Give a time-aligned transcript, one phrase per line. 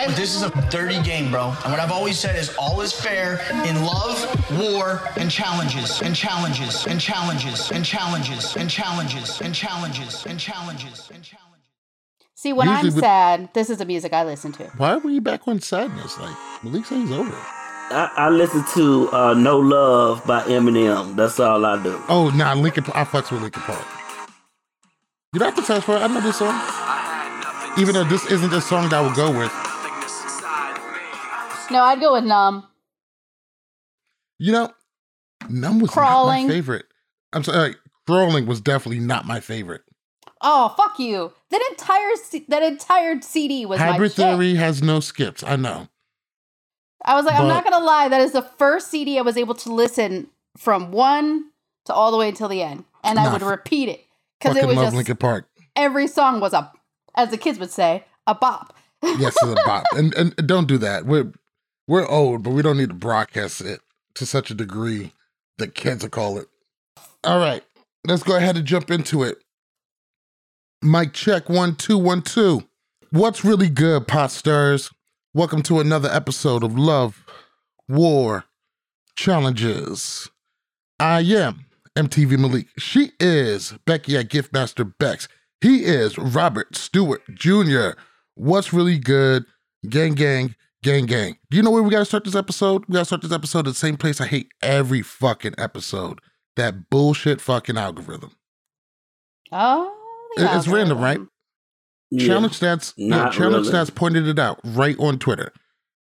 [0.00, 1.48] I, this is a dirty game, bro.
[1.62, 4.16] And what I've always said is all is fair in love,
[4.58, 11.10] war, and challenges, and challenges, and challenges, and challenges, and challenges, and challenges, and challenges,
[11.12, 11.40] and challenges.
[12.34, 14.64] See, when Usually I'm with- sad, this is the music I listen to.
[14.78, 16.18] Why were you back on sadness?
[16.18, 17.36] Like Malik said he's over.
[17.92, 21.14] I, I listen to uh, No Love by Eminem.
[21.16, 22.00] That's all I do.
[22.08, 22.84] Oh, nah, Linkin.
[22.94, 23.84] I fucks with Linkin Park.
[25.34, 25.96] You don't have to test for.
[25.96, 26.58] I know this song.
[27.78, 29.52] Even though this isn't the song that I would go with.
[31.70, 32.66] No, I'd go with Numb.
[34.38, 34.70] You know,
[35.48, 36.42] Numb was Crawling.
[36.42, 36.86] not my favorite.
[37.32, 39.82] I'm sorry, Crawling was definitely not my favorite.
[40.40, 41.32] Oh, fuck you.
[41.50, 44.16] That entire C- that entire CD was my Hybrid shit.
[44.16, 45.42] Theory has no skips.
[45.42, 45.88] I know.
[47.04, 49.54] I was like, I'm not gonna lie, that is the first CD I was able
[49.54, 51.50] to listen from one
[51.86, 54.04] to all the way until the end, and I would repeat it
[54.38, 55.48] because it was just Park.
[55.76, 56.70] every song was a,
[57.14, 58.76] as the kids would say, a bop.
[59.02, 59.84] Yes, it's a bop.
[59.92, 61.06] and and don't do that.
[61.06, 61.32] We're
[61.90, 63.80] we're old, but we don't need to broadcast it
[64.14, 65.12] to such a degree
[65.58, 66.46] that kids will call it.
[67.24, 67.64] All right,
[68.06, 69.42] let's go ahead and jump into it.
[70.82, 72.62] Mic check one two one two.
[73.10, 74.92] What's really good, pot stars?
[75.34, 77.26] Welcome to another episode of Love,
[77.88, 78.44] War,
[79.16, 80.30] Challenges.
[81.00, 82.68] I am MTV Malik.
[82.78, 85.26] She is Becky at Giftmaster Bex.
[85.60, 87.98] He is Robert Stewart Jr.
[88.36, 89.44] What's really good?
[89.88, 91.36] Gang, gang, gang, gang.
[91.50, 92.84] Do you know where we gotta start this episode?
[92.88, 96.20] We gotta start this episode at the same place I hate every fucking episode.
[96.56, 98.32] That bullshit fucking algorithm.
[99.52, 99.92] Oh,
[100.36, 101.20] the It- it's random, right?
[102.10, 102.26] Yeah.
[102.26, 103.78] Challenge Stats, no, Challenge really.
[103.78, 105.52] Stats pointed it out right on Twitter,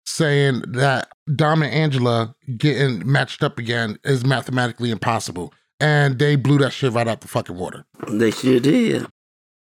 [0.06, 5.54] saying that Dom and Angela getting matched up again is mathematically impossible.
[5.80, 7.86] And they blew that shit right out the fucking water.
[8.10, 9.06] They sure did.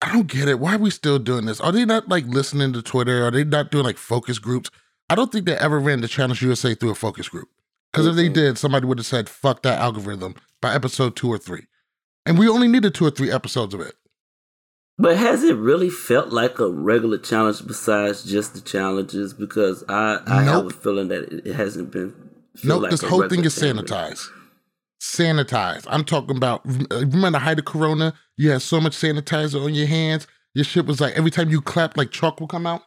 [0.01, 0.59] I don't get it.
[0.59, 1.61] Why are we still doing this?
[1.61, 3.25] Are they not like listening to Twitter?
[3.25, 4.69] Are they not doing like focus groups?
[5.13, 7.51] I don't think they ever ran the Challenge USA through a focus group.
[7.93, 11.37] Because if they did, somebody would have said, fuck that algorithm by episode two or
[11.37, 11.67] three.
[12.25, 13.95] And we only needed two or three episodes of it.
[14.97, 19.35] But has it really felt like a regular challenge besides just the challenges?
[19.35, 22.15] Because I, I have a feeling that it hasn't been.
[22.65, 23.91] Nope, like this whole thing is challenge.
[23.91, 24.29] sanitized.
[24.99, 25.87] Sanitized.
[25.91, 28.15] I'm talking about, uh, remember the height of Corona?
[28.39, 30.27] You had so much sanitizer on your hands.
[30.55, 32.81] Your shit was like, every time you clap, like chalk will come out.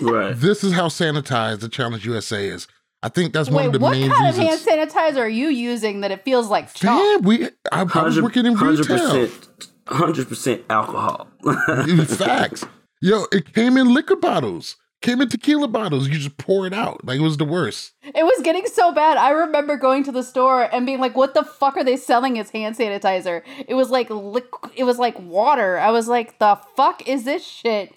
[0.00, 0.32] Right.
[0.34, 2.66] This is how sanitized the Challenge USA is.
[3.02, 5.48] I think that's one Wait, of the what main kind of hand sanitizer are you
[5.48, 6.98] using that it feels like chalk?
[7.02, 8.84] Damn, we I, I was Hundred working in retail.
[8.86, 9.48] percent,
[9.88, 11.26] hundred percent alcohol.
[11.88, 12.64] In facts.
[13.00, 14.76] Yo, it came in liquor bottles.
[15.00, 16.06] Came in tequila bottles.
[16.06, 17.04] You just pour it out.
[17.04, 17.90] Like it was the worst.
[18.04, 19.16] It was getting so bad.
[19.16, 22.38] I remember going to the store and being like, "What the fuck are they selling
[22.38, 25.76] as hand sanitizer?" It was like liqu- It was like water.
[25.76, 27.92] I was like, "The fuck is this shit?"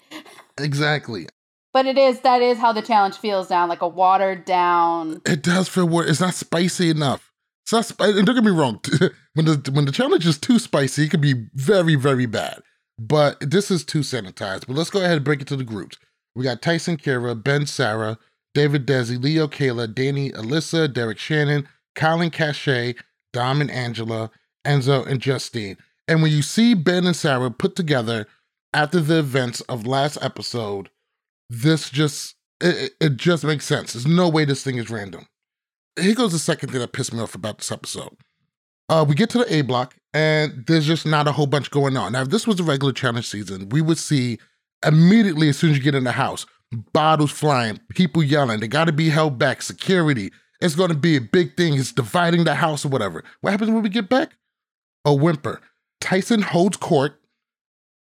[0.58, 1.28] Exactly.
[1.76, 2.20] But it is.
[2.20, 5.20] That is how the challenge feels now, like a watered down.
[5.26, 6.08] It does feel weird.
[6.08, 7.30] It's not spicy enough.
[7.64, 8.16] It's not spicy.
[8.16, 8.80] And don't get me wrong.
[9.34, 12.62] when the when the challenge is too spicy, it can be very, very bad.
[12.98, 14.66] But this is too sanitized.
[14.66, 15.98] But let's go ahead and break it to the groups.
[16.34, 18.16] We got Tyson Kyra, Ben Sarah,
[18.54, 22.96] David Desi, Leo Kayla, Danny Alyssa, Derek Shannon, Colin Cashay,
[23.34, 24.30] Dom and Angela,
[24.64, 25.76] Enzo and Justine.
[26.08, 28.26] And when you see Ben and Sarah put together
[28.72, 30.88] after the events of last episode,
[31.50, 33.92] this just it, it- just makes sense.
[33.92, 35.26] There's no way this thing is random.
[36.00, 38.16] Here goes the second thing that pissed me off about this episode.
[38.88, 41.96] Uh, we get to the A block, and there's just not a whole bunch going
[41.96, 42.12] on.
[42.12, 44.38] Now, if this was a regular challenge season, we would see
[44.86, 46.46] immediately as soon as you get in the house,
[46.92, 48.60] bottles flying, people yelling.
[48.60, 50.30] They got to be held back, security.
[50.60, 51.74] It's to be a big thing.
[51.74, 53.24] It's dividing the house or whatever.
[53.40, 54.32] What happens when we get back?
[55.04, 55.60] A whimper.
[56.00, 57.20] Tyson holds court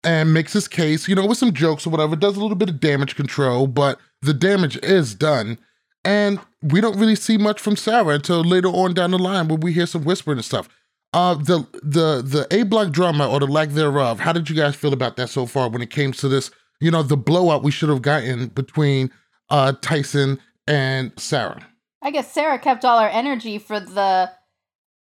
[0.05, 2.69] and makes his case, you know, with some jokes or whatever, does a little bit
[2.69, 5.59] of damage control, but the damage is done.
[6.05, 9.59] And we don't really see much from Sarah until later on down the line where
[9.59, 10.69] we hear some whispering and stuff.
[11.15, 14.19] Uh, the the the A block drama or the lack thereof.
[14.21, 16.51] How did you guys feel about that so far when it came to this?
[16.81, 19.11] You know, the blowout we should have gotten between
[19.49, 21.67] uh Tyson and Sarah.
[22.03, 24.31] I guess Sarah kept all her energy for the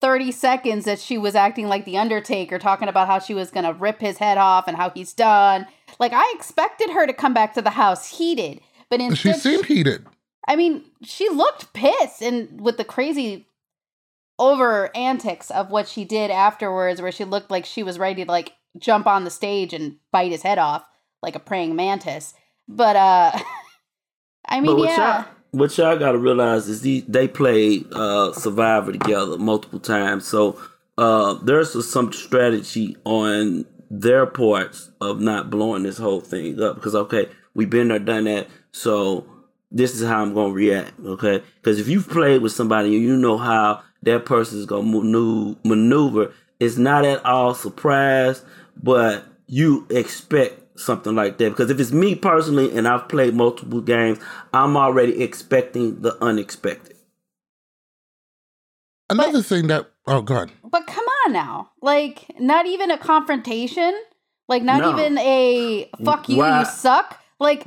[0.03, 3.65] 30 seconds that she was acting like the Undertaker, talking about how she was going
[3.65, 5.65] to rip his head off and how he's done.
[6.01, 8.61] Like, I expected her to come back to the house heated,
[8.91, 10.05] but She instead, seemed heated.
[10.49, 13.47] I mean, she looked pissed and with the crazy
[14.41, 18.31] over antics of what she did afterwards, where she looked like she was ready to
[18.31, 20.85] like jump on the stage and bite his head off
[21.23, 22.35] like a praying mantis.
[22.67, 23.39] But, uh,
[24.49, 25.17] I mean, but yeah.
[25.19, 30.27] y'all, what y'all got to realize is the, they played uh, Survivor together multiple times,
[30.27, 30.59] so
[30.99, 36.77] uh, there's some strategy on their parts of not blowing this whole thing up.
[36.77, 39.27] Because okay, we've been there, done that, so
[39.71, 40.95] this is how I'm gonna react.
[41.05, 45.57] Okay, because if you've played with somebody and you know how that person is gonna
[45.65, 48.43] maneuver, it's not at all surprise,
[48.83, 51.51] but you expect something like that.
[51.51, 54.19] Because if it's me personally and I've played multiple games,
[54.53, 56.97] I'm already expecting the unexpected.
[59.11, 60.51] Another but, thing that oh god.
[60.65, 61.71] But come on now.
[61.83, 63.95] Like not even a confrontation?
[64.49, 64.93] Like not no.
[64.93, 67.21] even a fuck you, why, you suck?
[67.39, 67.67] Like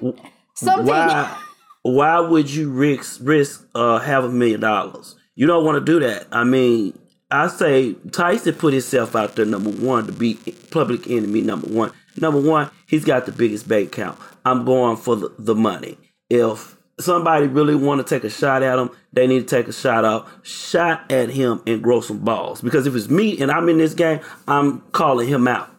[0.55, 1.37] something why,
[1.83, 5.15] why would you risk risk uh half a million dollars?
[5.35, 6.27] You don't want to do that.
[6.31, 6.97] I mean,
[7.29, 10.35] I say Tyson put himself out there number one to be
[10.71, 11.91] public enemy number one.
[12.17, 14.19] Number one, he's got the biggest bank account.
[14.45, 15.97] I'm going for the, the money.
[16.29, 19.73] If somebody really want to take a shot at him, they need to take a
[19.73, 22.61] shot out, shot at him and grow some balls.
[22.61, 25.69] Because if it's me and I'm in this game, I'm calling him out.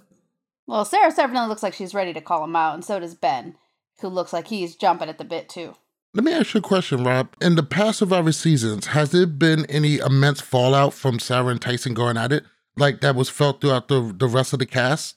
[0.67, 3.55] Well, Sarah definitely looks like she's ready to call him out, and so does Ben,
[4.01, 5.77] who looks like he's jumping at the bit too.
[6.13, 7.29] Let me ask you a question, Rob.
[7.41, 11.95] In the past Survivor seasons, has there been any immense fallout from Sarah and Tyson
[11.95, 12.45] going at it,
[12.77, 15.17] like that was felt throughout the the rest of the cast?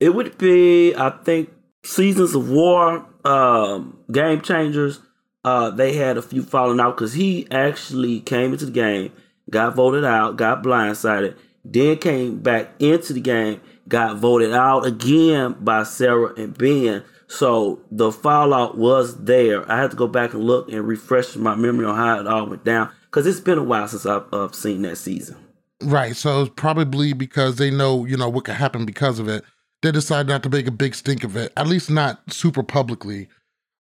[0.00, 1.50] It would be, I think,
[1.84, 5.00] Seasons of War, um, Game Changers.
[5.44, 9.12] Uh, they had a few falling out because he actually came into the game,
[9.48, 15.54] got voted out, got blindsided, then came back into the game, got voted out again
[15.60, 17.04] by Sarah and Ben.
[17.28, 19.70] So the fallout was there.
[19.70, 22.46] I had to go back and look and refresh my memory on how it all
[22.46, 25.36] went down because it's been a while since I've uh, seen that season.
[25.82, 26.16] Right.
[26.16, 29.44] So it's probably because they know, you know, what could happen because of it.
[29.82, 33.28] They decided not to make a big stink of it, at least not super publicly.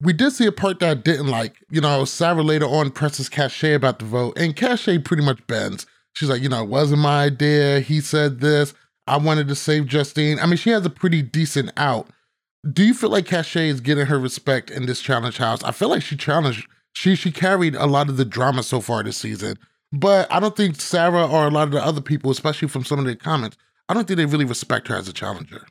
[0.01, 1.55] We did see a part that I didn't like.
[1.69, 5.85] You know, Sarah later on presses Cashay about the vote, and Cashay pretty much bends.
[6.13, 7.79] She's like, you know, it wasn't my idea.
[7.79, 8.73] He said this.
[9.07, 10.39] I wanted to save Justine.
[10.39, 12.09] I mean, she has a pretty decent out
[12.71, 15.63] do you feel like Cashay is getting her respect in this challenge house?
[15.63, 19.03] I feel like she challenged, she she carried a lot of the drama so far
[19.03, 19.59] this season,
[19.91, 22.99] but I don't think Sarah or a lot of the other people, especially from some
[22.99, 23.57] of the comments,
[23.89, 25.65] I don't think they really respect her as a challenger.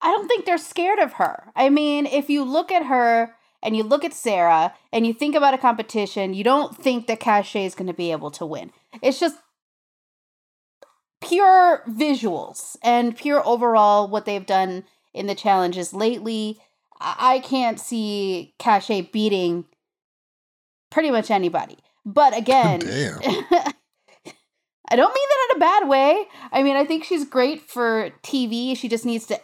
[0.00, 1.52] I don't think they're scared of her.
[1.56, 5.34] I mean, if you look at her and you look at Sarah and you think
[5.34, 8.70] about a competition, you don't think that Cashay is going to be able to win.
[9.02, 9.36] It's just
[11.20, 16.60] pure visuals and pure overall what they've done in the challenges lately.
[17.00, 19.64] I can't see Cashay beating
[20.90, 21.78] pretty much anybody.
[22.04, 22.80] But again,
[24.90, 26.24] I don't mean that in a bad way.
[26.50, 28.76] I mean, I think she's great for TV.
[28.76, 29.38] She just needs to,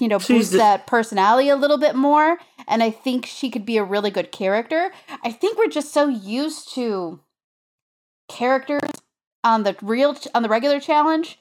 [0.00, 2.38] you know, boost that personality a little bit more.
[2.66, 4.92] And I think she could be a really good character.
[5.24, 7.20] I think we're just so used to
[8.28, 8.90] characters
[9.42, 11.38] on the real on the regular challenge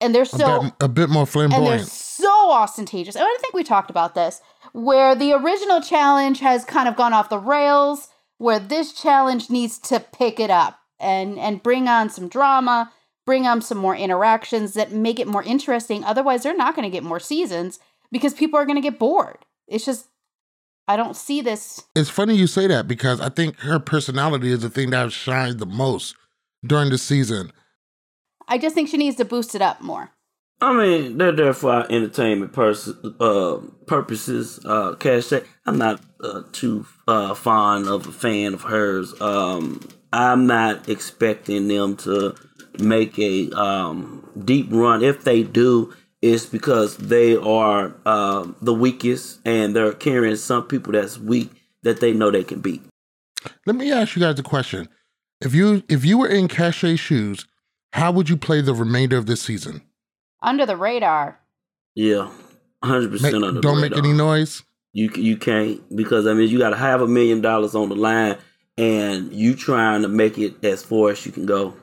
[0.00, 1.66] and they're so a bit, a bit more flamboyant.
[1.66, 3.16] And they're so ostentatious.
[3.16, 4.40] Oh, I think we talked about this,
[4.72, 8.08] where the original challenge has kind of gone off the rails,
[8.38, 12.92] where this challenge needs to pick it up and and bring on some drama,
[13.24, 16.04] bring on some more interactions that make it more interesting.
[16.04, 17.78] Otherwise, they're not going to get more seasons
[18.10, 19.38] because people are going to get bored.
[19.68, 20.08] It's just
[20.88, 21.82] I don't see this.
[21.96, 25.12] It's funny you say that because I think her personality is the thing that has
[25.12, 26.14] shined the most
[26.64, 27.52] during the season
[28.48, 30.10] I just think she needs to boost it up more.
[30.60, 32.88] I mean, they're there for our entertainment pers-
[33.20, 34.58] uh, purposes.
[34.64, 39.20] Uh, Cashay, I'm not uh, too uh, fond of a fan of hers.
[39.20, 42.34] Um, I'm not expecting them to
[42.78, 45.02] make a um, deep run.
[45.02, 45.92] If they do,
[46.32, 51.50] it's because they are uh, the weakest and they're carrying some people that's weak
[51.82, 52.82] that they know they can beat.
[53.66, 54.88] Let me ask you guys a question.
[55.40, 57.46] If you if you were in Cashay's shoes,
[57.92, 59.82] how would you play the remainder of this season?
[60.42, 61.38] Under the radar.
[61.94, 62.30] Yeah,
[62.82, 63.46] hundred percent under.
[63.46, 63.62] The radar.
[63.62, 64.62] Don't make any noise.
[64.92, 67.94] You you can't because I mean you got to have a million dollars on the
[67.94, 68.38] line,
[68.78, 71.76] and you trying to make it as far as you can go.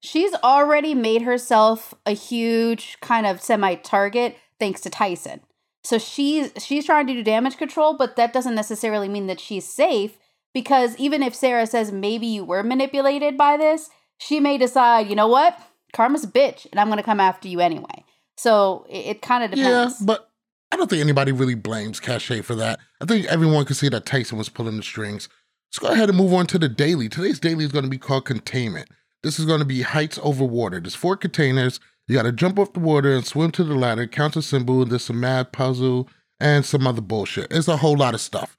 [0.00, 5.40] She's already made herself a huge kind of semi target thanks to Tyson.
[5.84, 9.66] So she's she's trying to do damage control, but that doesn't necessarily mean that she's
[9.66, 10.18] safe
[10.52, 15.16] because even if Sarah says maybe you were manipulated by this, she may decide, you
[15.16, 15.58] know what,
[15.92, 18.04] karma's a bitch, and I'm going to come after you anyway.
[18.36, 20.00] So it, it kind of depends.
[20.00, 20.30] Yeah, but
[20.70, 22.78] I don't think anybody really blames Cashay for that.
[23.00, 25.28] I think everyone can see that Tyson was pulling the strings.
[25.68, 27.08] Let's go ahead and move on to the daily.
[27.08, 28.88] Today's daily is going to be called Containment.
[29.22, 30.80] This is going to be heights over water.
[30.80, 31.80] There's four containers.
[32.06, 34.84] You got to jump off the water and swim to the ladder, count a symbol,
[34.84, 36.08] there's some mad puzzle,
[36.40, 37.52] and some other bullshit.
[37.52, 38.56] It's a whole lot of stuff.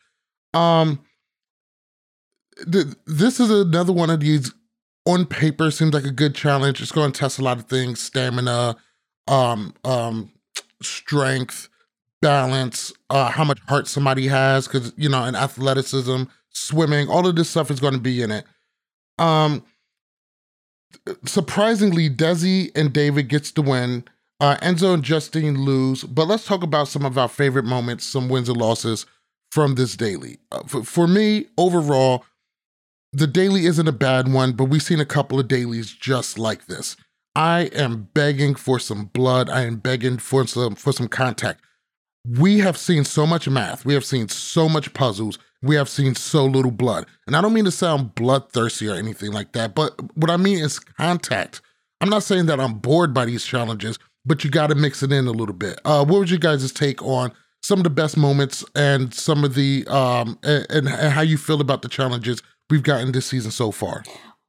[0.53, 0.99] Um,
[2.71, 4.53] th- this is another one of these
[5.05, 6.81] on paper seems like a good challenge.
[6.81, 8.75] It's going to test a lot of things: stamina,
[9.27, 10.31] um, um,
[10.81, 11.69] strength,
[12.21, 16.23] balance, uh, how much heart somebody has, because you know, and athleticism.
[16.51, 18.45] swimming, all of this stuff is going to be in it.
[19.17, 19.63] Um,
[21.25, 24.05] surprisingly, Desi and David gets the win.
[24.39, 28.29] Uh, Enzo and Justine lose, but let's talk about some of our favorite moments, some
[28.29, 29.05] wins and losses
[29.51, 30.39] from this daily.
[30.51, 32.23] Uh, for, for me, overall,
[33.11, 36.67] the daily isn't a bad one, but we've seen a couple of dailies just like
[36.67, 36.95] this.
[37.35, 39.49] I am begging for some blood.
[39.49, 41.61] I am begging for some for some contact.
[42.27, 43.85] We have seen so much math.
[43.85, 45.39] We have seen so much puzzles.
[45.61, 47.05] We have seen so little blood.
[47.27, 50.59] And I don't mean to sound bloodthirsty or anything like that, but what I mean
[50.59, 51.61] is contact.
[52.01, 55.11] I'm not saying that I'm bored by these challenges, but you got to mix it
[55.11, 55.79] in a little bit.
[55.83, 59.53] Uh, what would you guys' take on some of the best moments and some of
[59.53, 63.71] the um and, and how you feel about the challenges we've gotten this season so
[63.71, 64.03] far?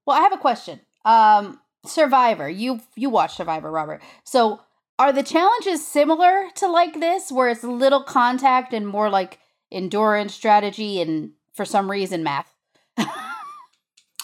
[0.06, 0.80] Well, I have a question.
[1.04, 4.02] Um, Survivor, you you watch Survivor, Robert.
[4.24, 4.60] So
[5.00, 9.38] are the challenges similar to like this, where it's little contact and more like
[9.72, 12.54] endurance, strategy, and for some reason math?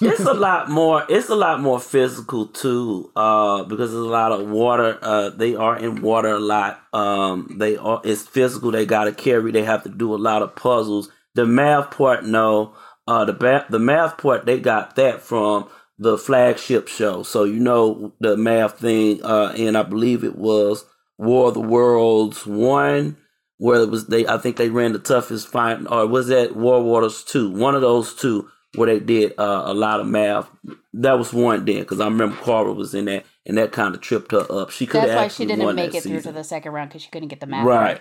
[0.03, 4.31] it's a lot more it's a lot more physical too uh because there's a lot
[4.31, 8.85] of water uh they are in water a lot um they are it's physical they
[8.85, 12.75] got to carry they have to do a lot of puzzles the math part no
[13.09, 15.67] uh the ba- the math part they got that from
[15.99, 20.85] the flagship show so you know the math thing uh and i believe it was
[21.19, 23.17] war of the worlds 1
[23.59, 26.83] where it was they i think they ran the toughest fight or was that war
[26.83, 30.49] waters 2 one of those two where they did uh, a lot of math.
[30.93, 34.01] That was one then because I remember Cara was in that, and that kind of
[34.01, 34.71] tripped her up.
[34.71, 35.03] She could.
[35.03, 36.13] That's why she didn't make it season.
[36.13, 37.83] through to the second round because she couldn't get the math right.
[37.83, 38.01] right.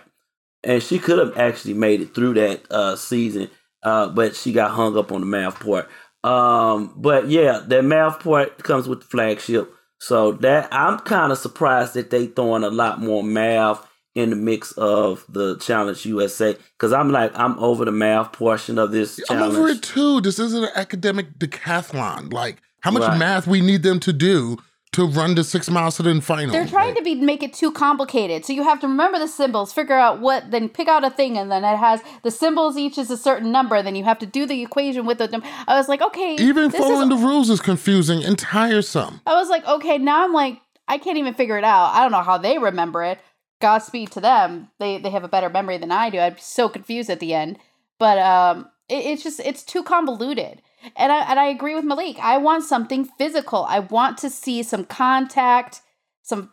[0.64, 3.50] And she could have actually made it through that uh, season,
[3.84, 5.88] uh, but she got hung up on the math part.
[6.26, 9.72] Um, but yeah, that math part comes with the flagship.
[10.00, 14.36] So that I'm kind of surprised that they throwing a lot more math in the
[14.36, 19.20] mix of the challenge USA because I'm like I'm over the math portion of this.
[19.30, 19.56] I'm challenge.
[19.56, 20.22] over it too.
[20.22, 22.34] This isn't an academic decathlon.
[22.34, 23.20] Like how much right.
[23.20, 24.58] math we need them to do
[24.96, 26.54] to run the six miles to the final.
[26.54, 28.46] They're trying like, to be make it too complicated.
[28.46, 31.38] So you have to remember the symbols, figure out what, then pick out a thing,
[31.38, 33.82] and then it has the symbols each is a certain number.
[33.84, 35.44] Then you have to do the equation with them.
[35.68, 39.20] I was like, okay, even following is, the rules is confusing and tiresome.
[39.26, 41.94] I was like, okay, now I'm like, I can't even figure it out.
[41.94, 43.20] I don't know how they remember it.
[43.60, 44.70] Godspeed to them.
[44.80, 46.20] They they have a better memory than I do.
[46.20, 47.58] I'd be so confused at the end.
[48.00, 50.62] But um, it, it's just it's too convoluted.
[50.96, 52.18] And I and I agree with Malik.
[52.20, 53.66] I want something physical.
[53.68, 55.82] I want to see some contact,
[56.22, 56.52] some,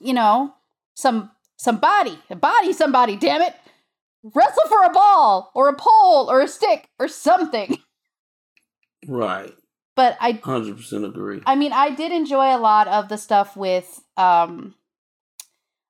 [0.00, 0.54] you know,
[0.94, 3.16] some some body, a body somebody.
[3.16, 3.54] Damn it,
[4.22, 7.78] wrestle for a ball or a pole or a stick or something.
[9.06, 9.52] Right.
[9.96, 11.40] But I hundred percent agree.
[11.46, 14.74] I mean, I did enjoy a lot of the stuff with um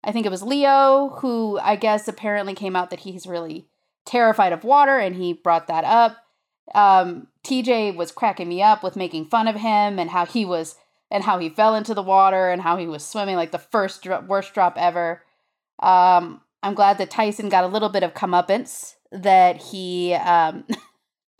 [0.02, 3.68] I think it was Leo who I guess apparently came out that he's really
[4.04, 6.16] terrified of water and he brought that up.
[6.74, 10.76] Um, TJ was cracking me up with making fun of him and how he was
[11.10, 14.02] and how he fell into the water and how he was swimming like the first
[14.02, 15.22] dro- worst drop ever.
[15.80, 20.64] Um, I'm glad that Tyson got a little bit of comeuppance that he um,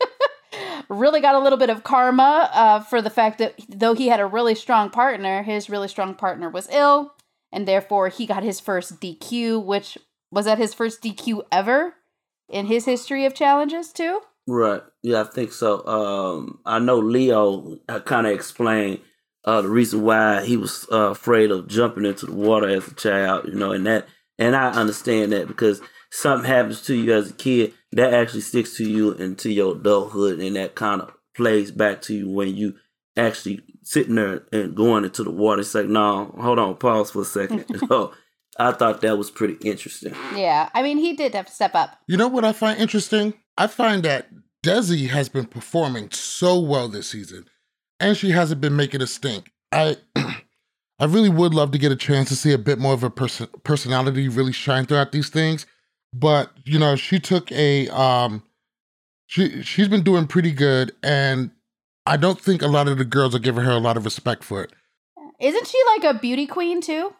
[0.89, 4.19] really got a little bit of karma uh, for the fact that though he had
[4.19, 7.15] a really strong partner, his really strong partner was ill
[7.51, 9.97] and therefore he got his first DQ, which
[10.29, 11.95] was that his first DQ ever
[12.49, 14.21] in his history of challenges too.
[14.47, 14.81] Right.
[15.01, 15.85] Yeah, I think so.
[15.85, 18.99] Um, I know Leo kind of explained
[19.43, 22.95] uh, the reason why he was uh, afraid of jumping into the water as a
[22.95, 23.45] child.
[23.47, 27.33] You know, and that, and I understand that because something happens to you as a
[27.33, 32.01] kid that actually sticks to you into your adulthood, and that kind of plays back
[32.03, 32.75] to you when you
[33.17, 35.61] actually sitting there and going into the water.
[35.61, 37.65] It's like, no, hold on, pause for a second.
[37.89, 38.13] so
[38.57, 40.13] I thought that was pretty interesting.
[40.35, 41.97] Yeah, I mean, he did have to step up.
[42.07, 43.33] You know what I find interesting?
[43.57, 44.29] I find that
[44.63, 47.45] Desi has been performing so well this season,
[47.99, 49.51] and she hasn't been making a stink.
[49.71, 49.97] I.
[50.97, 53.09] I really would love to get a chance to see a bit more of a
[53.09, 55.65] person personality really shine throughout these things,
[56.13, 58.43] but you know she took a um,
[59.27, 61.51] she she's been doing pretty good, and
[62.05, 64.43] I don't think a lot of the girls are giving her a lot of respect
[64.43, 64.71] for it.
[65.39, 67.13] Isn't she like a beauty queen too?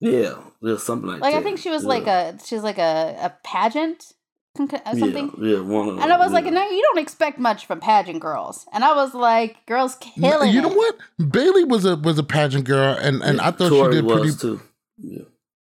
[0.00, 1.40] Yeah, there's something like, like that.
[1.40, 1.88] I think she was yeah.
[1.88, 4.17] like a she's like a, a pageant or
[4.66, 5.32] something.
[5.38, 6.34] Yeah, yeah one of them, And I was yeah.
[6.34, 8.66] like, no, you don't expect much from pageant girls.
[8.72, 10.52] And I was like, girls killing.
[10.52, 10.76] You know it.
[10.76, 11.30] what?
[11.30, 14.20] Bailey was a was a pageant girl, and and I thought Tori she did was
[14.20, 14.38] pretty.
[14.38, 14.60] too.
[14.98, 15.22] Yeah.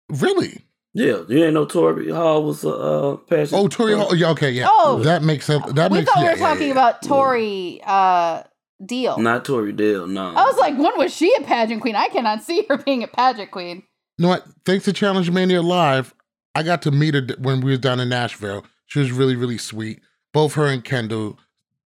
[0.09, 0.65] Really?
[0.93, 3.53] Yeah, you ain't know Tori Hall was a uh, pageant.
[3.53, 4.13] Oh, Tori Hall.
[4.13, 4.65] Yeah, okay, yeah.
[4.67, 5.01] Oh.
[5.03, 5.71] that makes sense.
[5.71, 6.11] That we makes.
[6.11, 6.71] thought we were talking yeah.
[6.73, 8.43] about Tori uh,
[8.85, 9.17] Deal.
[9.17, 10.29] Not Tori Deal, no.
[10.35, 11.95] I was like, when was she a pageant queen?
[11.95, 13.83] I cannot see her being a pageant queen.
[14.17, 14.45] You know what?
[14.65, 16.13] Thanks to Challenge Mania Live,
[16.55, 18.65] I got to meet her when we was down in Nashville.
[18.91, 20.01] She was really, really sweet.
[20.33, 21.39] both her and Kendall.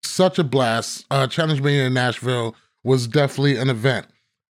[0.03, 1.05] Such a blast.
[1.11, 4.07] Uh, Challenge Mania in Nashville was definitely an event.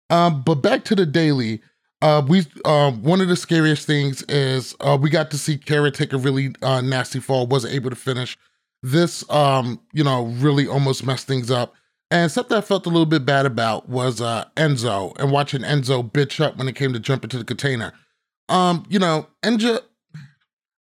[0.08, 1.60] Um, but back to the daily.
[2.00, 5.90] Uh, we um, one of the scariest things is uh, we got to see Kara
[5.90, 8.38] take a really uh, nasty fall, wasn't able to finish.
[8.82, 11.74] This, um, you know, really almost messed things up.
[12.10, 16.10] And something I felt a little bit bad about was uh, Enzo and watching Enzo
[16.10, 17.92] bitch up when it came to jumping to the container.
[18.48, 19.80] Um, you know, Enzo,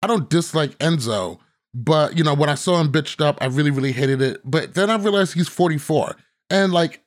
[0.03, 1.39] I don't dislike Enzo,
[1.75, 4.41] but you know, when I saw him bitched up, I really, really hated it.
[4.45, 6.17] But then I realized he's 44.
[6.51, 7.03] And like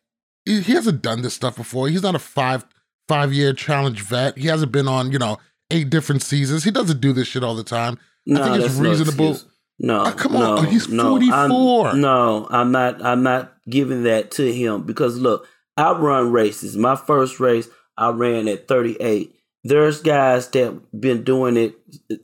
[0.46, 1.88] he, hasn't done this stuff before.
[1.88, 2.66] He's not a five
[3.08, 4.38] five year challenge vet.
[4.38, 5.38] He hasn't been on, you know,
[5.72, 6.64] eight different seasons.
[6.64, 7.98] He doesn't do this shit all the time.
[8.26, 9.40] No, I think it's that's no reasonable.
[9.78, 11.96] No, Oh, come no, on, he's 44.
[11.96, 13.04] No, I'm not.
[13.04, 16.78] I'm not giving that to him because look, I run races.
[16.78, 17.68] My first race,
[17.98, 19.36] I ran at 38.
[19.68, 21.74] There's guys that been doing it.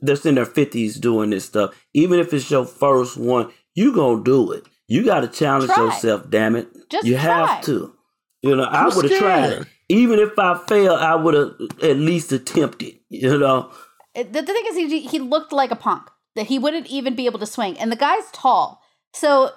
[0.00, 1.74] They're in their 50s doing this stuff.
[1.92, 4.64] Even if it's your first one, you gonna do it.
[4.86, 5.86] You got to challenge Try.
[5.86, 6.30] yourself.
[6.30, 7.46] Damn it, Just you try.
[7.46, 7.94] have to.
[8.42, 9.50] You know, I Who's would have tried.
[9.50, 9.66] scared?
[9.88, 12.94] Even if I failed I would have at least attempted.
[13.08, 13.72] You know.
[14.14, 16.04] The, the thing is, he, he looked like a punk.
[16.36, 18.80] That he wouldn't even be able to swing, and the guy's tall,
[19.12, 19.50] so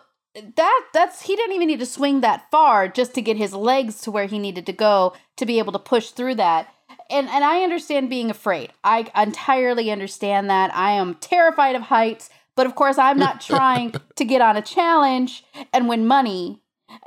[0.57, 4.01] that that's he didn't even need to swing that far just to get his legs
[4.01, 6.67] to where he needed to go to be able to push through that.
[7.09, 8.71] And and I understand being afraid.
[8.83, 10.75] I entirely understand that.
[10.75, 14.61] I am terrified of heights, but of course I'm not trying to get on a
[14.61, 15.43] challenge
[15.73, 16.61] and win money.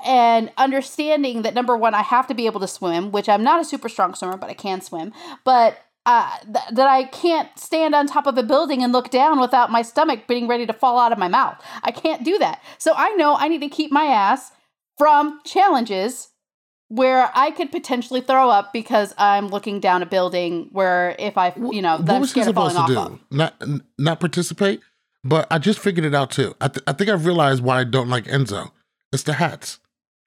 [0.05, 3.61] And understanding that number one, I have to be able to swim, which I'm not
[3.61, 5.13] a super strong swimmer, but I can swim.
[5.45, 9.41] But uh, th- that I can't stand on top of a building and look down
[9.41, 11.63] without my stomach being ready to fall out of my mouth.
[11.83, 12.63] I can't do that.
[12.79, 14.53] So I know I need to keep my ass
[14.97, 16.29] from challenges
[16.89, 21.53] where I could potentially throw up because I'm looking down a building where if I,
[21.57, 23.15] you know, that what I'm was he scared of falling supposed to off do?
[23.15, 23.21] of.
[23.31, 23.63] Not
[23.99, 24.81] not participate?
[25.25, 26.55] But I just figured it out too.
[26.61, 28.71] I, th- I think I've realized why I don't like Enzo.
[29.13, 29.81] It's the hats.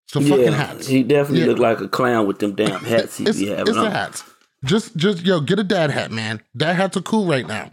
[0.06, 0.88] It's the fucking hats.
[0.88, 1.48] he definitely Yeah.
[1.48, 3.86] looked like a clown with them damn hats he it's, be having it's on.
[3.86, 4.24] the hats.
[4.66, 6.42] Just just yo, get a dad hat, man.
[6.56, 7.72] Dad hats are cool right now.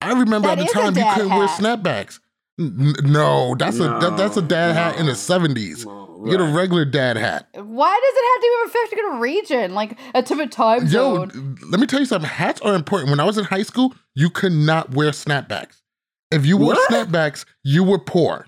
[0.00, 2.20] I remember That at the time you couldn't wear snapbacks.
[2.58, 6.38] N- n- no, that's a that, that's a dad hat in the No, seventies.
[6.38, 7.48] no, Get a regular dad hat.
[7.54, 10.88] Why does it have to be a particular region, like a different time Yo,
[11.26, 11.56] zone?
[11.70, 12.28] let me tell you something.
[12.30, 13.10] Hats are important.
[13.10, 15.82] When I was in high school, you could not wear snapbacks.
[16.30, 16.90] If you wore What?
[16.90, 18.46] snapbacks, you were poor.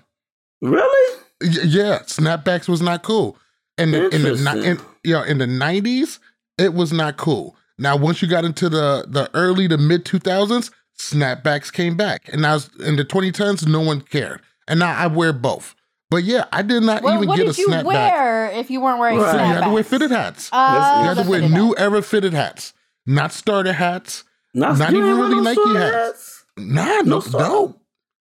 [0.61, 1.19] Really?
[1.41, 3.37] Y- yeah, snapbacks was not cool.
[3.77, 4.79] And in, in the in, Interesting.
[5.03, 6.19] you know, in the nineties,
[6.57, 7.55] it was not cool.
[7.79, 12.29] Now, once you got into the the early to mid two thousands, snapbacks came back,
[12.31, 14.41] and now in the twenty tens, no one cared.
[14.67, 15.75] And now I wear both.
[16.13, 17.83] But yeah, I did not Well, even what get did a you snapback.
[17.85, 19.31] wear if you weren't wearing Right.
[19.31, 20.47] So you had to wear fitted hats.
[20.53, 21.81] Oh, you had to wear new hats.
[21.81, 22.73] era fitted hats,
[23.07, 24.23] not starter hats.
[24.53, 26.45] Not, Not even really Nike sword hats.
[26.55, 27.19] Nah, no, No no.
[27.21, 27.73] starter?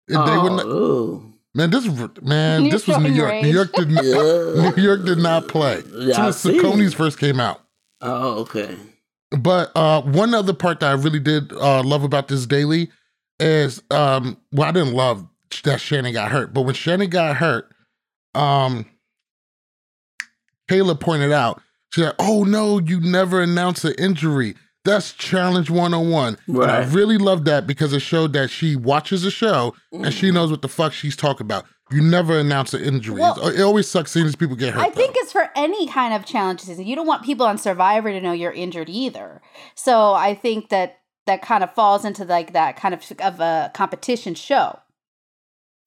[0.06, 1.32] They oh, would not, ooh.
[1.52, 1.84] man, this
[2.22, 3.42] man, You're this was New showing your York.
[3.42, 3.50] New.
[3.50, 4.04] York did not.
[4.04, 4.70] Yeah.
[4.76, 5.82] New York did not play.
[5.92, 7.60] Yeah, I As as Saucony's first came out.
[8.00, 8.76] Oh, okay.
[9.36, 12.90] But uh, one other part that I really did uh, love about this daily
[13.40, 15.26] is, um, well, I didn't love
[15.64, 17.72] that Shannon got hurt, but when Shannon got hurt,
[18.34, 18.86] um,
[20.70, 21.60] Kayla pointed out,
[21.92, 24.54] she said, "Oh no, you never announce an injury.
[24.84, 29.30] That's challenge 101." And I really love that because it showed that she watches the
[29.30, 30.12] show and Mm.
[30.12, 31.66] she knows what the fuck she's talking about.
[31.90, 33.20] You never announce an injury.
[33.20, 34.80] Well, it always sucks seeing these people get hurt.
[34.80, 35.20] I think though.
[35.22, 36.86] it's for any kind of challenge season.
[36.86, 39.42] You don't want people on Survivor to know you're injured either.
[39.74, 43.72] So I think that that kind of falls into like that kind of of a
[43.74, 44.78] competition show.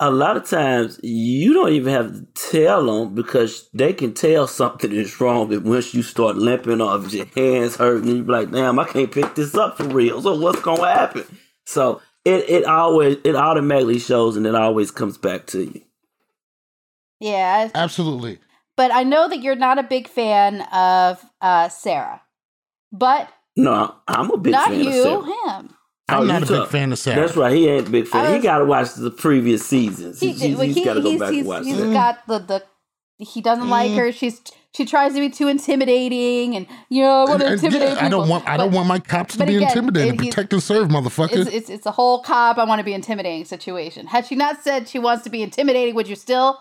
[0.06, 4.48] A lot of times you don't even have to tell them because they can tell
[4.48, 5.54] something is wrong.
[5.54, 8.86] And once you start limping or if your hands hurting, you be like, "Damn, I
[8.86, 11.24] can't pick this up for real." So what's gonna happen?
[11.66, 15.82] So it it always it automatically shows and it always comes back to you.
[17.22, 18.40] Yeah, absolutely.
[18.76, 22.22] but I know that you're not a big fan of uh, Sarah,
[22.92, 25.24] but No, I'm a big not fan of Sarah.
[25.60, 25.76] him.
[26.10, 27.22] I'm Oh, not a big fan of Sarah.
[27.22, 27.54] That's right.
[27.56, 28.26] He ain't a big fan.
[28.26, 30.20] I he got to watch the previous seasons.
[30.20, 31.94] He, He, he's, well, he- got to go back and watch he's that.
[31.94, 32.64] got the the
[33.24, 33.98] he doesn't like Mm.
[33.98, 34.12] her.
[34.12, 34.42] She's
[34.76, 37.98] she tries to be too intimidating, and you know, I want to And- and intimidate
[37.98, 40.18] yeah, I don't want I don't want my cops to be again, intimidated.
[40.20, 41.38] Protect and serve, motherfucker.
[41.38, 42.58] It's, it's it's a whole cop.
[42.58, 44.08] I want to be intimidating situation.
[44.08, 46.60] Had she not said she wants to be intimidating, would you still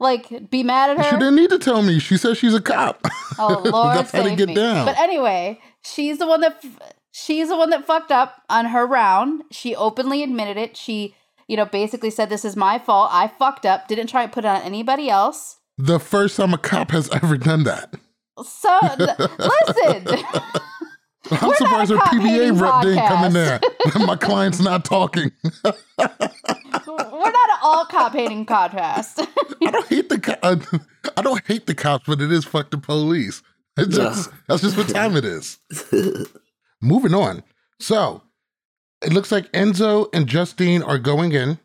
[0.00, 1.04] like be mad at her?
[1.10, 1.98] She didn't need to tell me.
[1.98, 3.06] She said she's a cop.
[3.38, 4.54] Oh Lord, That's how to get me.
[4.54, 4.84] down.
[4.84, 8.84] But anyway, she's the one that f- she's the one that fucked up on her
[8.86, 9.42] round.
[9.52, 10.76] She openly admitted it.
[10.76, 11.14] She,
[11.46, 13.10] you know, basically said this is my fault.
[13.12, 13.86] I fucked up.
[13.86, 15.58] Didn't try to put it on anybody else.
[15.78, 17.94] the first time a cop has ever done that.
[18.42, 20.24] So th- listen,
[21.30, 23.60] I'm We're surprised her PBA rep didn't come in there.
[24.00, 25.30] My client's not talking.
[25.64, 25.72] we're
[27.30, 29.24] not all cop hating podcast.
[29.64, 30.56] I don't hate the co- uh,
[31.16, 33.42] I don't hate the cops, but it is fuck the police.
[33.76, 35.58] It's just, that's just what time it is.
[36.82, 37.42] Moving on.
[37.80, 38.22] So
[39.00, 41.58] it looks like Enzo and Justine are going in.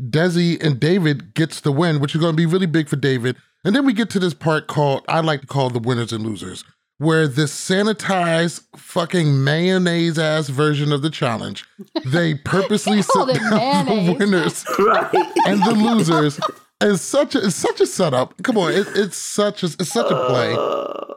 [0.00, 3.36] Desi and David gets the win, which is going to be really big for David.
[3.64, 6.24] And then we get to this part called I like to call the winners and
[6.24, 6.64] losers,
[6.98, 11.64] where this sanitized fucking mayonnaise ass version of the challenge,
[12.04, 15.14] they purposely They sit called down the winners right.
[15.46, 16.40] and the losers.
[16.80, 18.42] It's such a it's such a setup.
[18.42, 20.56] Come on, it, it's such a it's such a play,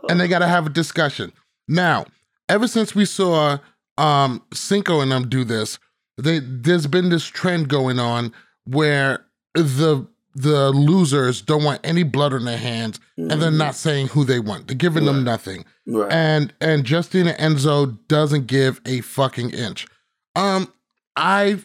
[0.10, 1.32] and they got to have a discussion.
[1.68, 2.06] Now,
[2.49, 3.58] ever since we saw
[3.97, 5.79] um Cinco and them do this,
[6.17, 8.34] they there's been this trend going on
[8.65, 14.08] where the the losers don't want any blood on their hands, and they're not saying
[14.08, 14.67] who they want.
[14.67, 16.12] They're giving them nothing Right.
[16.12, 19.88] and and Justina Enzo doesn't give a fucking inch.
[20.36, 20.73] Um,
[21.15, 21.60] I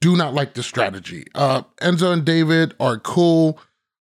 [0.00, 1.26] do not like this strategy.
[1.36, 3.60] Uh, Enzo and David are cool.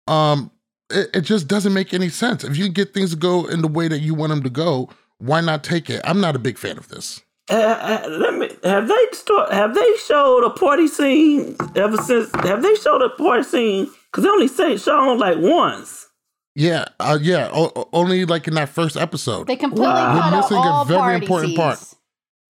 [0.06, 0.52] Um,
[0.90, 2.44] it, it just doesn't make any sense.
[2.44, 4.50] If you can get things to go in the way that you want them to
[4.50, 6.00] go, why not take it?
[6.04, 7.22] I'm not a big fan of this.
[7.50, 8.48] Uh, uh, let me.
[8.64, 9.52] Have they start?
[9.52, 12.30] Have they showed a party scene ever since?
[12.36, 13.84] Have they showed a party scene?
[14.10, 16.08] Because they only say shown like once.
[16.56, 17.50] Yeah, uh, yeah.
[17.52, 19.46] O- o- only like in that first episode.
[19.46, 20.14] They completely Wow.
[20.14, 21.78] cut We're out missing a all very party important part.
[21.78, 21.96] scenes.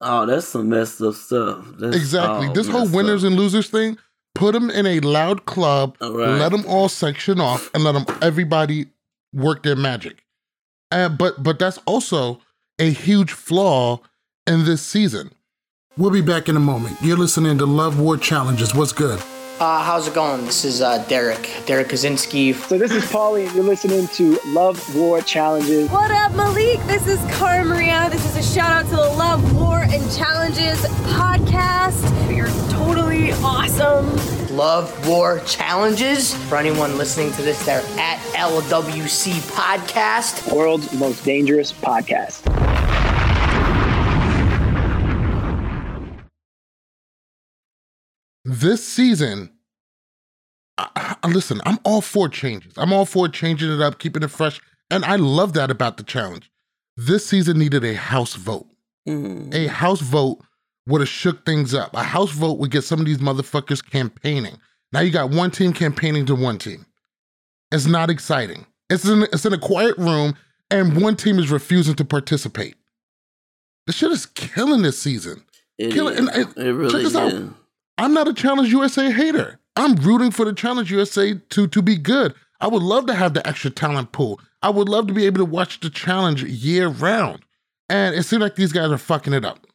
[0.01, 1.65] Oh, that's some messed up stuff.
[1.79, 2.51] That's Exactly.
[2.53, 3.29] this whole winners up.
[3.29, 3.97] and losers thing,
[4.35, 6.39] put them in a loud club, All right.
[6.39, 8.87] let them all section off, and let them everybody
[9.33, 10.23] work their magic.
[10.93, 12.41] Uh, but but that's also
[12.79, 14.01] a huge flaw
[14.47, 15.33] in this season.
[15.97, 16.97] We'll be back in a moment.
[17.01, 18.75] You're listening to Love War Challenges.
[18.75, 19.23] What's good?
[19.61, 20.45] Uh, how's it going?
[20.45, 22.53] This is uh, Derek, Derrick Kosinski.
[22.53, 25.89] So this is Paulie, and you're listening to Love War Challenges.
[25.91, 26.81] What up, Malik?
[26.87, 28.09] This is Cara Maria.
[28.11, 30.81] This is a shout out to the Love, War, and Challenges
[31.15, 32.37] podcast.
[32.37, 34.11] You're totally awesome.
[34.57, 36.35] Love War Challenges.
[36.49, 40.53] For anyone listening to this, they're at LWC Podcast.
[40.53, 42.54] World's most dangerous podcast.
[48.45, 49.51] This season,
[50.79, 52.73] I, I- listen, I'm all for changes.
[52.77, 54.61] I'm all for changing it up, keeping it fresh.
[54.91, 56.51] And I love that about the challenge.
[56.97, 58.67] This season needed a house vote.
[59.07, 59.53] Mm.
[59.53, 60.39] a house vote
[60.87, 61.95] would have shook things up.
[61.95, 64.57] A house vote would get some of these motherfuckers campaigning.
[64.93, 66.87] Now you got one team campaigning to one team.
[67.71, 68.65] It's not exciting.
[68.89, 70.37] It's in it's in a quiet room,
[70.71, 72.77] and one team is refusing to participate.
[73.87, 75.45] This shit is killing this season.
[75.77, 76.29] It, Kill it, is.
[76.57, 77.33] it really check this out.
[77.99, 79.61] I'm not a Challenge USA hater.
[79.77, 82.35] I'm rooting for the Challenge USA to to be good.
[82.61, 84.41] I would love to have the extra talent pool.
[84.63, 87.45] I would love to be able to watch the challenge year round.
[87.91, 89.67] And it seems like these guys are fucking it up.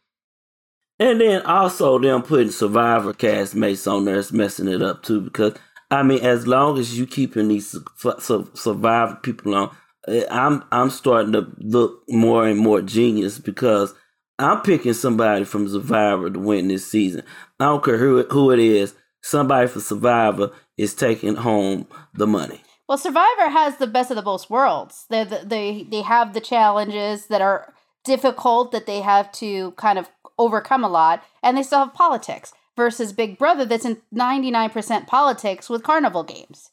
[0.98, 5.22] And then also them putting Survivor castmates on there is messing it up too.
[5.22, 5.54] Because
[5.92, 9.76] I mean, as long as you keeping these su- su- Survivor people on,
[10.08, 13.94] eh, I'm I'm starting to look more and more genius because
[14.40, 17.24] I'm picking somebody from Survivor to win this season.
[17.60, 18.96] I don't care who who it is.
[19.22, 22.62] Somebody from Survivor is taking home the money.
[22.88, 25.06] Well, Survivor has the best of the both worlds.
[25.10, 27.74] They they they have the challenges that are
[28.06, 32.54] difficult that they have to kind of overcome a lot, and they still have politics.
[32.78, 36.72] Versus Big Brother, that's in ninety nine percent politics with carnival games.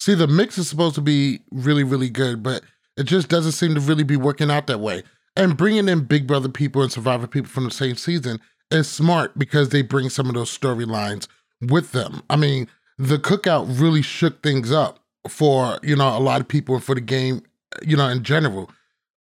[0.00, 2.62] See, the mix is supposed to be really, really good, but
[2.96, 5.02] it just doesn't seem to really be working out that way.
[5.36, 9.38] And bringing in Big Brother people and Survivor people from the same season is smart
[9.38, 11.28] because they bring some of those storylines
[11.60, 12.22] with them.
[12.30, 12.68] I mean,
[12.98, 16.94] the cookout really shook things up for, you know, a lot of people and for
[16.94, 17.42] the game,
[17.82, 18.70] you know, in general.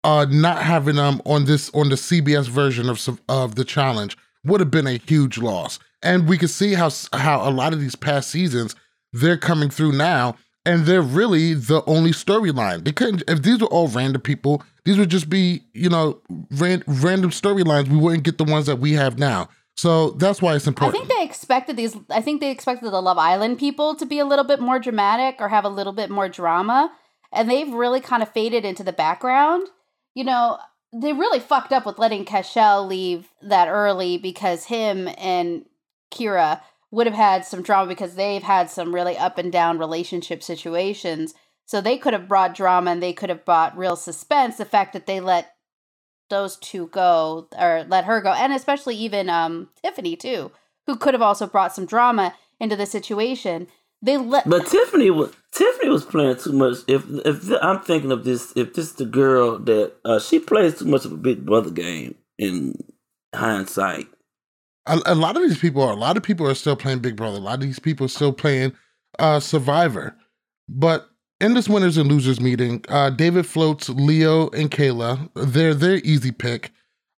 [0.03, 4.59] Uh, not having them on this on the CBS version of of the challenge would
[4.59, 5.79] have been a huge loss.
[6.03, 8.75] And we can see how how a lot of these past seasons
[9.11, 12.83] they're coming through now, and they're really the only storyline.
[12.83, 14.63] They couldn't if these were all random people.
[14.83, 17.87] These would just be you know ran, random storylines.
[17.87, 19.49] We wouldn't get the ones that we have now.
[19.77, 20.95] So that's why it's important.
[20.95, 21.97] I think they expected these.
[22.09, 25.35] I think they expected the Love Island people to be a little bit more dramatic
[25.39, 26.91] or have a little bit more drama,
[27.31, 29.67] and they've really kind of faded into the background.
[30.13, 30.59] You know,
[30.93, 35.65] they really fucked up with letting Cashel leave that early because him and
[36.09, 40.43] Kyra would have had some drama because they've had some really up and down relationship
[40.43, 41.33] situations.
[41.65, 44.57] So they could have brought drama and they could have brought real suspense.
[44.57, 45.55] The fact that they let
[46.29, 50.51] those two go or let her go and especially even um Tiffany too
[50.87, 53.67] who could have also brought some drama into the situation
[54.01, 56.77] they let But Tiffany was Tiffany was playing too much.
[56.87, 60.77] If if I'm thinking of this, if this is the girl that uh, she plays
[60.77, 62.75] too much of a Big Brother game in
[63.33, 64.07] hindsight.
[64.87, 65.91] A, a lot of these people are.
[65.91, 67.37] A lot of people are still playing Big Brother.
[67.37, 68.73] A lot of these people are still playing
[69.19, 70.15] uh, Survivor.
[70.67, 71.09] But
[71.41, 75.29] in this winners and losers meeting, uh, David floats Leo and Kayla.
[75.35, 76.71] They're their easy pick.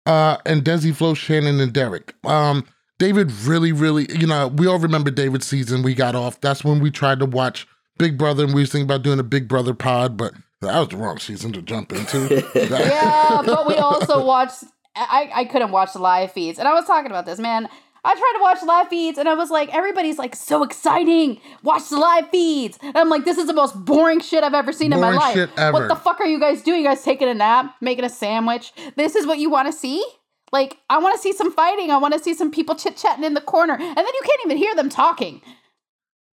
[0.06, 2.16] Uh, and Desi floats Shannon and Derek.
[2.26, 2.66] Um,
[2.98, 6.40] David really, really, you know, we all remember David's season we got off.
[6.42, 9.24] That's when we tried to watch Big Brother and we was thinking about doing a
[9.24, 12.44] Big Brother pod, but that was the wrong season to jump into.
[12.56, 14.64] yeah, but we also watched.
[14.98, 17.70] I I couldn't watch the live feeds, and I was talking about this, man.
[18.06, 21.42] I tried to watch live feeds, and I was like, everybody's like, so exciting.
[21.64, 22.80] Watch the live feeds.
[22.82, 25.34] And I'm like, this is the most boring shit I've ever seen Boring in my
[25.34, 25.50] life.
[25.74, 26.82] What the fuck are you guys doing?
[26.82, 28.72] You guys taking a nap, making a sandwich?
[28.96, 30.06] This is what you want to see?
[30.54, 31.92] Like, I want to see some fighting.
[31.92, 34.42] I want to see some people chit chatting in the corner, and then you can't
[34.46, 35.42] even hear them talking.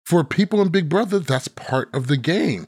[0.06, 2.68] for people in Big Brother, that's part of the game.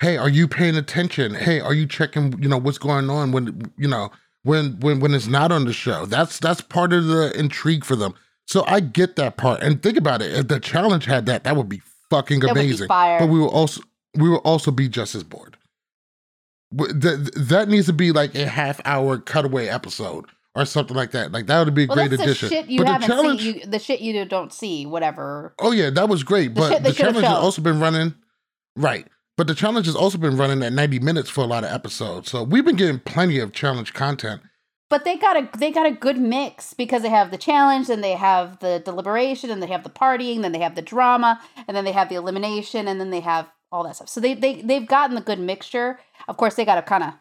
[0.00, 1.34] Hey, are you paying attention?
[1.34, 4.10] Hey, are you checking, you know, what's going on when, you know,
[4.46, 6.06] when when when it's not on the show?
[6.06, 8.14] That's that's part of the intrigue for them.
[8.46, 9.62] So I get that part.
[9.62, 10.32] And think about it.
[10.32, 12.88] If the challenge had that, that would be fucking be amazing.
[12.88, 13.18] fire.
[13.18, 13.82] But we will also
[14.14, 15.56] we will also be just as bored.
[16.72, 21.32] That that needs to be like a half hour cutaway episode or something like that.
[21.32, 22.48] Like that would be a Well, great addition.
[22.48, 22.66] but
[23.00, 23.54] the challenge, seen.
[23.56, 24.86] You, the shit you don't see.
[24.86, 25.54] Whatever.
[25.58, 26.54] Oh yeah, that was great.
[26.54, 28.14] The but the challenge has also been running
[28.76, 29.06] right.
[29.36, 32.30] But the challenge has also been running at 90 minutes for a lot of episodes.
[32.30, 34.40] So we've been getting plenty of challenge content.
[34.88, 38.04] But they got a they got a good mix because they have the challenge, and
[38.04, 41.76] they have the deliberation, and they have the partying, then they have the drama, and
[41.76, 44.08] then they have the elimination, and then they have all that stuff.
[44.08, 45.98] So they they they've gotten the good mixture.
[46.28, 47.14] Of course, they got to kind of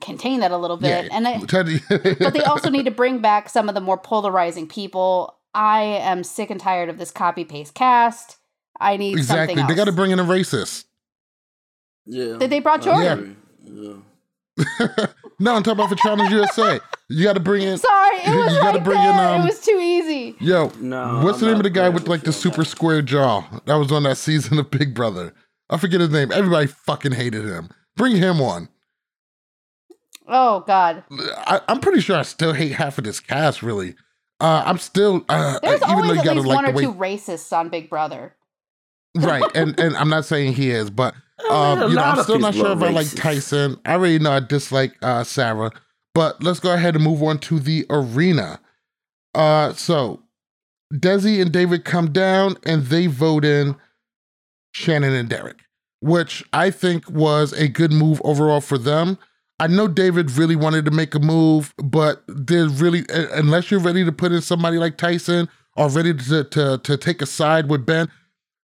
[0.00, 1.08] contain that a little bit, Yeah.
[1.12, 4.68] and they, Teddy- but they also need to bring back some of the more polarizing
[4.68, 5.36] people.
[5.52, 8.36] I am sick and tired of this copy paste cast.
[8.80, 9.54] I need exactly.
[9.54, 9.68] something else.
[9.68, 10.84] They got to bring in a racist.
[12.06, 12.36] Yeah.
[12.38, 13.36] Did they brought I Jordan?
[13.66, 13.86] agree.
[13.86, 13.96] Yeah.
[15.38, 16.80] no, I'm talking about for Challenge USA.
[17.08, 17.78] You got to bring in.
[17.78, 19.28] Sorry, it was You gotta right bring in, there.
[19.28, 20.36] um, it was too easy.
[20.40, 22.64] Yo, No, what's the I'm name of the guy with like the super that.
[22.64, 25.32] square jaw that was on that season of Big Brother?
[25.68, 26.32] I forget his name.
[26.32, 27.68] Everybody fucking hated him.
[27.96, 28.68] Bring him on.
[30.26, 31.04] Oh God.
[31.10, 33.62] I, I'm pretty sure I still hate half of this cast.
[33.62, 33.94] Really,
[34.40, 36.70] uh, I'm still uh, There's even though always you at gotta least like one the
[36.70, 38.34] or way two racists on Big Brother.
[39.16, 41.14] Right and and i'm not saying he is but
[41.50, 43.78] I mean, um you know i'm still not sure if i like tyson.
[43.84, 45.70] I already know i dislike uh sarah
[46.14, 48.60] but let's go ahead and move on to the arena.
[49.34, 50.22] Uh so
[50.92, 53.76] desi and david come down and they vote in
[54.72, 55.58] shannon and derek
[56.00, 59.18] which i think was a good move overall for them.
[59.60, 63.78] I know David really wanted to make a move, but there's really uh, unless you're
[63.78, 67.68] ready to put in somebody like Tyson or ready to to, to take a side
[67.68, 68.10] with Ben,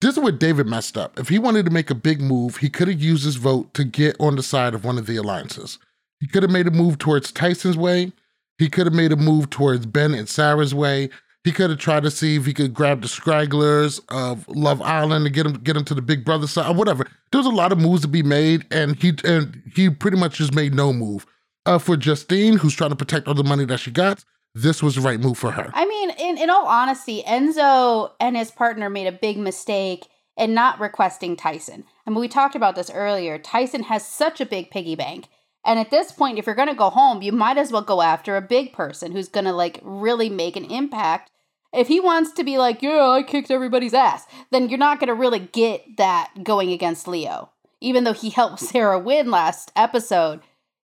[0.00, 1.18] this is where David messed up.
[1.18, 3.84] If he wanted to make a big move, he could have used his vote to
[3.84, 5.78] get on the side of one of the alliances.
[6.20, 8.12] He could have made a move towards Tyson's way.
[8.58, 11.11] He could have made a move towards Ben and Sarah's way.
[11.44, 15.24] He could have tried to see if he could grab the stragglers of Love Island
[15.24, 17.06] and get him get him to the Big Brother side or whatever.
[17.30, 20.38] There was a lot of moves to be made, and he and he pretty much
[20.38, 21.26] just made no move.
[21.64, 24.94] Uh, for Justine, who's trying to protect all the money that she got, this was
[24.96, 25.70] the right move for her.
[25.74, 30.54] I mean, in, in all honesty, Enzo and his partner made a big mistake in
[30.54, 31.84] not requesting Tyson.
[32.06, 33.38] I mean, we talked about this earlier.
[33.38, 35.28] Tyson has such a big piggy bank.
[35.64, 38.00] And at this point, if you're going to go home, you might as well go
[38.00, 41.30] after a big person who's going to like really make an impact.
[41.74, 45.08] If he wants to be like, yeah, I kicked everybody's ass, then you're not going
[45.08, 47.50] to really get that going against Leo.
[47.80, 50.40] Even though he helped Sarah win last episode,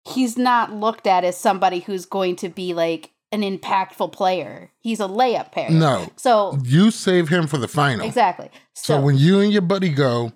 [0.06, 4.72] he's not looked at as somebody who's going to be like an impactful player.
[4.80, 5.70] He's a layup pair.
[5.70, 6.08] No.
[6.16, 8.06] So You save him for the final.
[8.06, 8.50] exactly.
[8.76, 10.32] So, So, when you and your buddy go,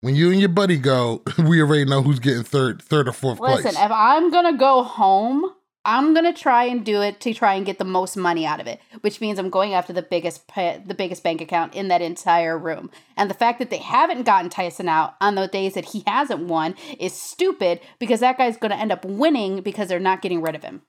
[0.00, 3.40] when you and your buddy go, we already know who's getting third, third or fourth
[3.40, 3.64] listen, place.
[3.74, 5.50] Listen, if I'm gonna go home,
[5.84, 8.66] I'm gonna try and do it to try and get the most money out of
[8.66, 12.56] it, which means I'm going after the biggest the biggest bank account in that entire
[12.56, 12.90] room.
[13.16, 16.46] And the fact that they haven't gotten Tyson out on the days that he hasn't
[16.46, 20.54] won is stupid because that guy's gonna end up winning because they're not getting rid
[20.54, 20.82] of him.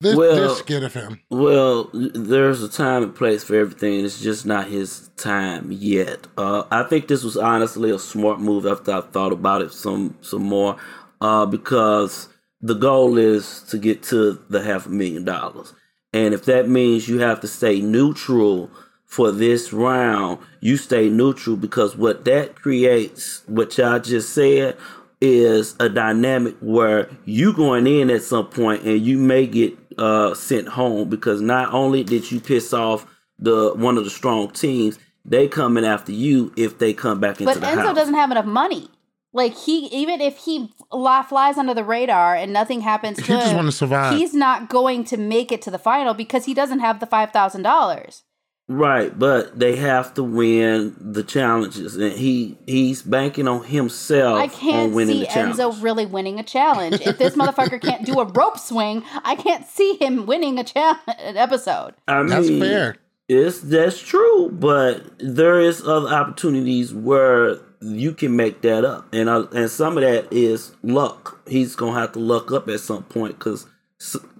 [0.00, 1.20] They're, Well- they're scared of him.
[1.30, 4.04] Well, there's a time and place for everything.
[4.04, 6.26] It's just not his time yet.
[6.36, 10.16] Uh, I think this was honestly a smart move after I thought about it some
[10.20, 10.76] some more,
[11.20, 12.28] uh, because
[12.60, 15.72] the goal is to get to the half a million dollars,
[16.12, 18.70] and if that means you have to stay neutral
[19.06, 24.76] for this round, you stay neutral because what that creates, what y'all just said,
[25.20, 30.34] is a dynamic where you going in at some point and you may get uh,
[30.34, 33.06] sent home because not only did you piss off
[33.38, 37.52] the one of the strong teams, they coming after you if they come back into
[37.52, 37.96] But the Enzo house.
[37.96, 38.88] doesn't have enough money.
[39.32, 43.48] Like he, even if he flies under the radar and nothing happens to He just
[43.48, 44.16] him, want to survive.
[44.16, 47.32] he's not going to make it to the final because he doesn't have the five
[47.32, 48.22] thousand dollars.
[48.66, 54.48] Right, but they have to win the challenges, and he he's banking on himself I
[54.48, 55.56] can't winning see the challenge.
[55.56, 57.02] Enzo really winning a challenge.
[57.02, 61.02] If this motherfucker can't do a rope swing, I can't see him winning a cha-
[61.18, 61.92] an episode.
[62.08, 62.96] I mean, That's fair.
[63.28, 69.28] It's that's true, but there is other opportunities where you can make that up, and
[69.28, 71.38] uh, and some of that is luck.
[71.46, 73.66] He's gonna have to luck up at some point because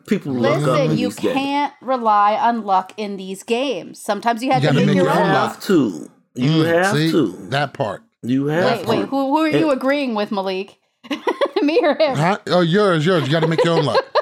[0.06, 4.00] people luck up Listen, you these can't rely on luck in these games.
[4.00, 5.54] Sometimes you have You to make make your your You own own luck.
[5.54, 6.10] have to.
[6.34, 7.10] You Mm, have see?
[7.12, 7.32] to.
[7.50, 8.02] That part.
[8.22, 10.78] You have Wait, wait, who, who are you And- agreeing with, Malik?
[11.62, 12.14] Me or him?
[12.16, 12.38] Huh?
[12.48, 13.24] Oh, yours, yours.
[13.26, 14.04] You got to make your own luck.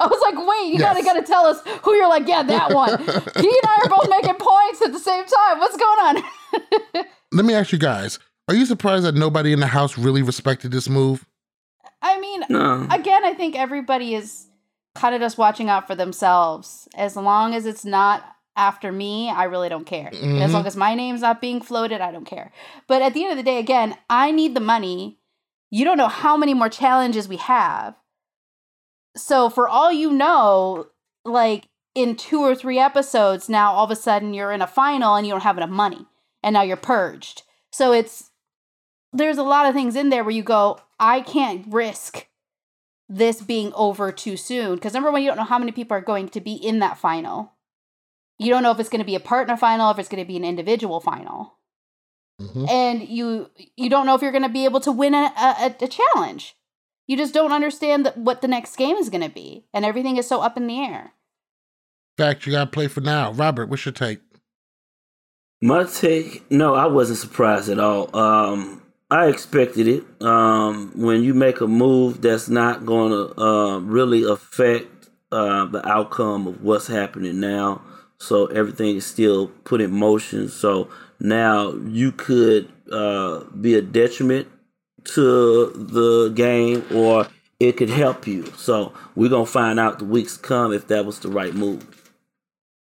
[0.00, 2.90] I was like, wait, you gotta gotta tell us who you're like, yeah, that one.
[2.98, 3.16] he and
[3.64, 5.58] I are both making points at the same time.
[5.60, 7.04] What's going on?
[7.32, 10.70] Let me ask you guys: Are you surprised that nobody in the house really respected
[10.72, 11.24] this move?
[12.02, 12.86] I mean, No.
[12.90, 14.46] again, I think everybody is
[14.98, 16.88] kind of just watching out for themselves.
[16.94, 18.24] As long as it's not
[18.56, 20.08] after me, I really don't care.
[20.08, 20.52] As Mhm.
[20.52, 22.52] long as my name's not being floated, I don't care.
[22.88, 25.18] But at the end of the day, again, I need the money.
[25.70, 27.94] You don't know how many more challenges we have.
[29.16, 30.88] So for all you know,
[31.24, 35.14] like in two or three episodes, now all of a sudden you're in a final
[35.14, 36.06] and you don't have enough money.
[36.42, 37.42] And now you're purged.
[37.72, 38.30] So it's
[39.12, 42.26] there's a lot of things in there where you go, I can't risk
[43.08, 44.74] this being over too soon.
[44.74, 46.98] Because number one, you don't know how many people are going to be in that
[46.98, 47.52] final.
[48.38, 50.28] You don't know if it's going to be a partner final, if it's going to
[50.28, 51.54] be an individual final,
[52.40, 52.68] Mhm.
[52.70, 55.74] and you you don't know if you're going to be able to win a, a,
[55.80, 56.54] a challenge.
[57.08, 60.18] You just don't understand that what the next game is going to be, and everything
[60.18, 61.14] is so up in the air.
[62.16, 63.32] Fact, you got to play for now.
[63.32, 64.20] Robert, what's your take?
[65.60, 68.14] My take, no, I wasn't surprised at all.
[68.14, 70.04] Um, I expected it.
[70.22, 75.86] Um, when you make a move that's not going to uh, really affect uh, the
[75.88, 77.82] outcome of what's happening now,
[78.18, 80.48] so everything is still put in motion.
[80.48, 80.88] So
[81.20, 84.48] now you could uh, be a detriment
[85.04, 87.28] to the game, or
[87.60, 88.44] it could help you.
[88.56, 92.12] So we're gonna find out the weeks come if that was the right move.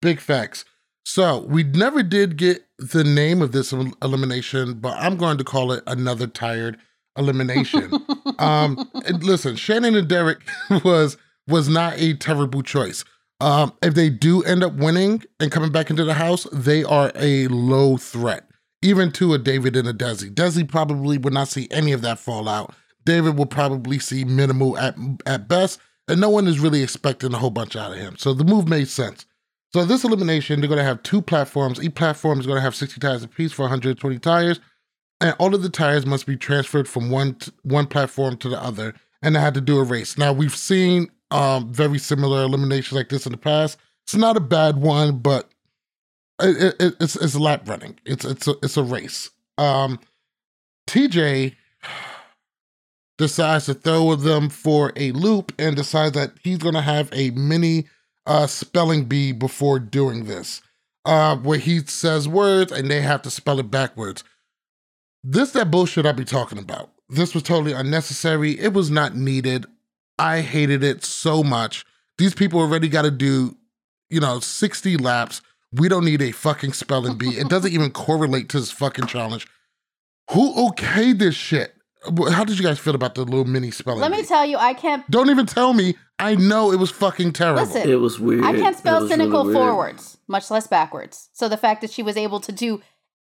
[0.00, 0.64] Big facts.
[1.04, 5.45] So we never did get the name of this el- elimination, but I'm going to
[5.45, 6.79] call it another tired
[7.17, 7.93] elimination.
[8.38, 10.41] um, and listen, Shannon and Derek
[10.85, 13.05] was was not a terrible choice.
[13.41, 17.12] Um, if they do end up winning and coming back into the house, they are
[17.14, 18.49] a low threat,
[18.83, 20.33] even to a David and a Desi.
[20.33, 22.75] Desi probably would not see any of that fallout.
[23.05, 27.38] David will probably see minimal at at best, and no one is really expecting a
[27.38, 28.17] whole bunch out of him.
[28.19, 29.25] So the move made sense.
[29.72, 31.83] So this elimination, they're going to have two platforms.
[31.83, 34.61] Each platform is going to have 60 tires apiece for 120 tires,
[35.20, 38.62] and all of the tires must be transferred from one t- one platform to the
[38.62, 40.16] other, and they had to do a race.
[40.16, 43.78] Now we've seen um, very similar eliminations like this in the past.
[44.07, 45.50] It's not a bad one, but
[46.40, 47.98] it, it, it's it's lap running.
[48.07, 49.28] It's it's a, it's a race.
[49.59, 50.00] Um,
[50.88, 51.57] TJ
[53.18, 57.31] decides to throw them for a loop and decides that he's going to have a
[57.33, 57.87] mini
[58.29, 60.62] uh, spelling bee before doing this,
[61.05, 64.23] uh, where he says words and they have to spell it backwards.
[65.25, 66.91] This that bullshit I be talking about.
[67.09, 68.59] This was totally unnecessary.
[68.61, 69.67] It was not needed.
[70.19, 71.85] I hated it so much.
[72.19, 73.57] These people already got to do,
[74.11, 75.41] you know, 60 laps.
[75.73, 77.31] We don't need a fucking spelling bee.
[77.38, 79.49] It doesn't even correlate to this fucking challenge.
[80.33, 81.75] Who okayed this shit?
[82.31, 84.19] How did you guys feel about the little mini spelling Let bee?
[84.19, 85.09] me tell you, I can't.
[85.11, 85.95] Don't even tell me.
[86.18, 87.62] I know it was fucking terrible.
[87.62, 88.44] Listen, It was weird.
[88.44, 91.28] I can't spell cynical really forwards, much less backwards.
[91.33, 92.83] So the fact that she was able to do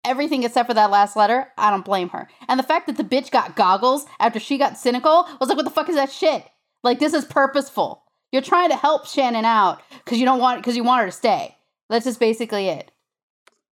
[0.05, 2.29] everything except for that last letter, I don't blame her.
[2.47, 5.65] And the fact that the bitch got goggles after she got cynical was like, what
[5.65, 6.45] the fuck is that shit?
[6.83, 8.03] Like this is purposeful.
[8.31, 11.11] You're trying to help Shannon out because you don't want because you want her to
[11.11, 11.55] stay.
[11.89, 12.91] That's just basically it.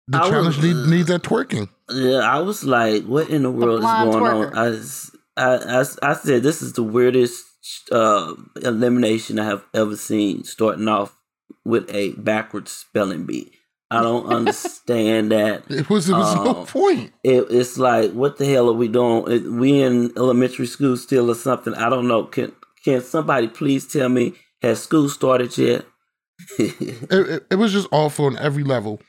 [0.08, 1.70] the I challenge was- need, uh, needs that twerking.
[1.90, 4.56] Yeah, I was like, what in the world is going twerker.
[4.56, 6.00] on?
[6.02, 7.46] I said, this is the weirdest
[7.92, 11.16] uh, elimination I have ever seen, starting off
[11.64, 13.52] with a backwards spelling bee.
[13.92, 15.64] I don't understand that.
[15.70, 16.66] It was, it was no Oh.
[16.66, 17.14] point.
[17.24, 19.32] It, it's like, what the hell are we doing?
[19.32, 21.74] It- We in elementary school still or something?
[21.76, 22.24] I don't know.
[22.26, 22.52] Can
[22.84, 25.86] can somebody please tell me, has school started yet?
[26.60, 26.76] It,
[27.12, 29.02] it, it was just awful on every level.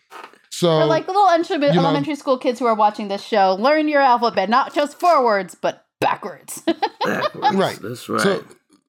[0.51, 3.23] So, For like the little entry- you know- elementary school kids who are watching this
[3.23, 6.63] show, learn your alphabet, not just forwards, but backwards.
[7.05, 7.57] Backwards.
[7.57, 7.79] Right.
[7.81, 8.21] That's right.
[8.21, 8.45] so,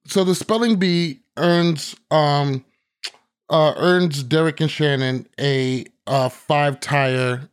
[0.06, 2.64] so the spelling bee earns um
[3.50, 7.48] uh earns Derek and Shannon a uh five tire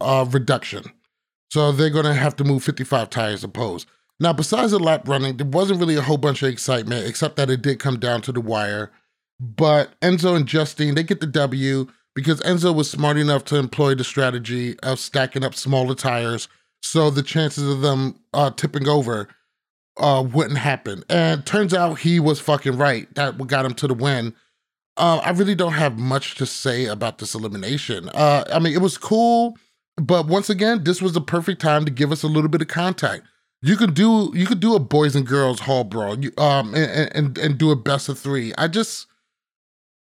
[0.00, 0.84] uh reduction.
[1.50, 3.86] So they're gonna have to move 55 tires opposed.
[4.20, 7.50] Now, besides the lap running, there wasn't really a whole bunch of excitement, except that
[7.50, 8.92] it did come down to the wire.
[9.40, 13.96] But Enzo and Justine, they get the W because Enzo was smart enough to employ
[13.96, 16.46] the strategy of stacking up smaller tires,
[16.82, 19.28] so the chances of them uh, tipping over
[19.96, 21.04] uh, wouldn't happen.
[21.08, 23.12] And turns out he was fucking right.
[23.14, 24.34] That got him to the win.
[24.96, 28.10] Uh, I really don't have much to say about this elimination.
[28.10, 29.56] Uh, I mean, it was cool,
[29.96, 32.68] but once again, this was the perfect time to give us a little bit of
[32.68, 33.24] contact.
[33.62, 37.10] You could do you could do a boys and girls hall brawl, you, um, and,
[37.14, 38.52] and and do a best of three.
[38.58, 39.06] I just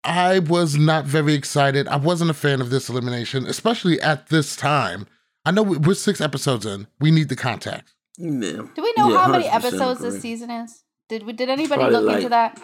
[0.04, 1.88] I was not very excited.
[1.88, 5.06] I wasn't a fan of this elimination, especially at this time.
[5.44, 6.86] I know we- we're six episodes in.
[7.00, 7.92] We need the contact.
[8.18, 8.28] Yeah.
[8.74, 10.10] Do we know Yeah, how many episodes agree.
[10.10, 10.84] this season is?
[11.08, 11.32] Did we?
[11.32, 12.60] Did anybody Probably look into that?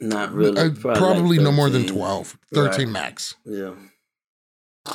[0.00, 0.56] Not really.
[0.58, 1.96] Uh, Probably, probably like no more than 13.
[1.96, 2.92] 12, 13 Right.
[2.92, 3.34] max.
[3.44, 3.72] Yeah.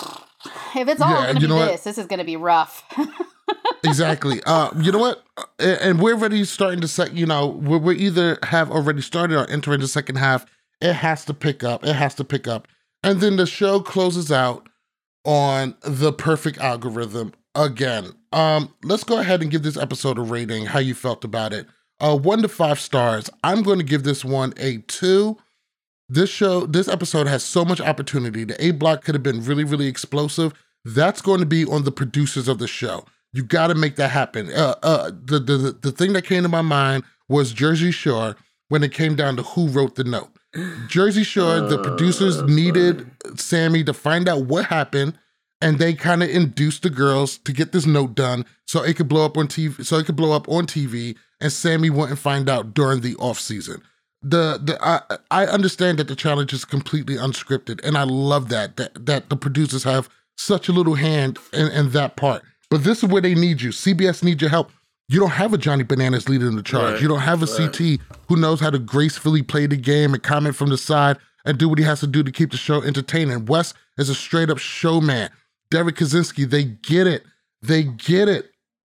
[0.75, 1.71] If it's all Yeah, going to you be know what?
[1.71, 2.83] this, this is going to be rough.
[3.83, 4.41] exactly.
[4.45, 5.23] Uh, you know what?
[5.37, 5.43] Uh,
[5.81, 7.13] And we're already starting to set.
[7.13, 10.45] You know, we're, we either have already started or entering the second half.
[10.81, 11.85] It has to pick up.
[11.85, 12.67] It has to pick up,
[13.03, 14.67] and then the show closes out
[15.25, 18.11] on the perfect algorithm again.
[18.31, 20.65] Um, let's go ahead and give this episode a rating.
[20.65, 21.67] How you felt about it?
[21.99, 23.29] Uh, one to five stars.
[23.43, 25.37] I'm going to give this one a two.
[26.09, 28.43] This show, this episode has so much opportunity.
[28.43, 30.53] The A block could have been really, really explosive.
[30.83, 33.05] That's going to be on the producers of the show.
[33.31, 34.51] You got to make that happen.
[34.51, 38.35] Uh, uh, the, the the thing that came to my mind was Jersey Shore
[38.67, 40.32] when it came down to who wrote the note.
[40.87, 45.17] Jersey Shore, the uh, producers needed Sammy to find out what happened,
[45.61, 49.07] and they kind of induced the girls to get this note done so it could
[49.07, 49.83] blow up on TV.
[49.85, 53.39] So it could blow up on TV, and Sammy wouldn't find out during the off
[53.39, 53.81] season.
[54.21, 55.01] The the I
[55.31, 59.35] I understand that the challenge is completely unscripted, and I love that that that the
[59.35, 62.43] producers have such a little hand in, in that part.
[62.69, 63.69] But this is where they need you.
[63.69, 64.71] CBS needs your help.
[65.13, 66.93] You don't have a Johnny Bananas leading the charge.
[66.93, 67.99] Right, You don't have a CT
[68.29, 71.69] who knows how to gracefully play the game and comment from the side and do
[71.69, 73.45] what he has to do to keep the show entertaining.
[73.45, 75.29] Wes is a straight up showman.
[75.69, 77.23] Derrick Kosinski, they get it.
[77.61, 78.49] They get it.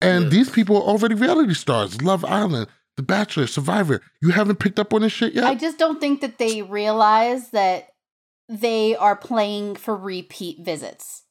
[0.01, 0.30] And Yeah.
[0.30, 2.01] these people are already reality stars.
[2.01, 4.01] Love Island, The Bachelor, Survivor.
[4.22, 5.43] You haven't picked up on this shit yet?
[5.43, 7.89] I just don't think that they realize that
[8.47, 11.24] they are playing for repeat visits.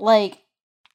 [0.00, 0.42] Like,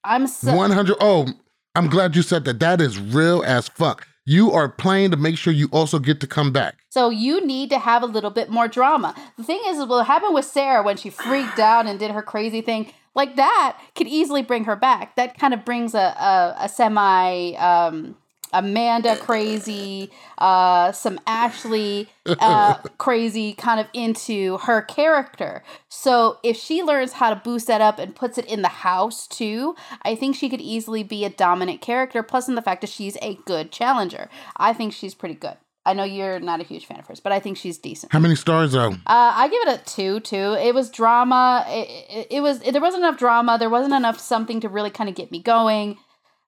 [0.04, 0.54] I'm so.
[0.54, 0.96] 100.
[1.00, 1.26] Oh,
[1.74, 2.58] I'm glad you said that.
[2.60, 4.06] That is real as fuck.
[4.26, 6.84] You are playing to make sure you also get to come back.
[6.88, 9.14] So you need to have a little bit more drama.
[9.36, 12.60] The thing is, what happened with Sarah when she freaked out and did her crazy
[12.60, 15.16] thing, like that could easily bring her back.
[15.16, 18.16] That kind of brings a a, a semi um,
[18.52, 25.62] Amanda crazy, uh, some Ashley uh, crazy kind of into her character.
[25.88, 29.26] So if she learns how to boost that up and puts it in the house
[29.26, 32.22] too, I think she could easily be a dominant character.
[32.22, 35.56] Plus, in the fact that she's a good challenger, I think she's pretty good.
[35.86, 38.12] I know you're not a huge fan of hers, but I think she's decent.
[38.12, 38.90] How many stars though?
[38.90, 40.20] Uh, I give it a two.
[40.20, 40.54] Too.
[40.60, 41.64] It was drama.
[41.68, 42.60] It, it, it was.
[42.60, 43.56] there wasn't enough drama.
[43.58, 45.96] There wasn't enough something to really kind of get me going.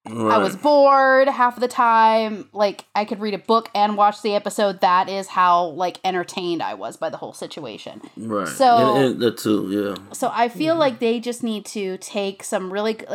[0.04, 2.48] I was bored half of the time.
[2.52, 4.80] Like I could read a book and watch the episode.
[4.80, 8.02] That is how like entertained I was by the whole situation.
[8.16, 8.48] Right.
[8.48, 10.12] So- and, and the two, yeah.
[10.12, 12.94] So I feel like they just need to take some really.
[12.94, 13.06] g-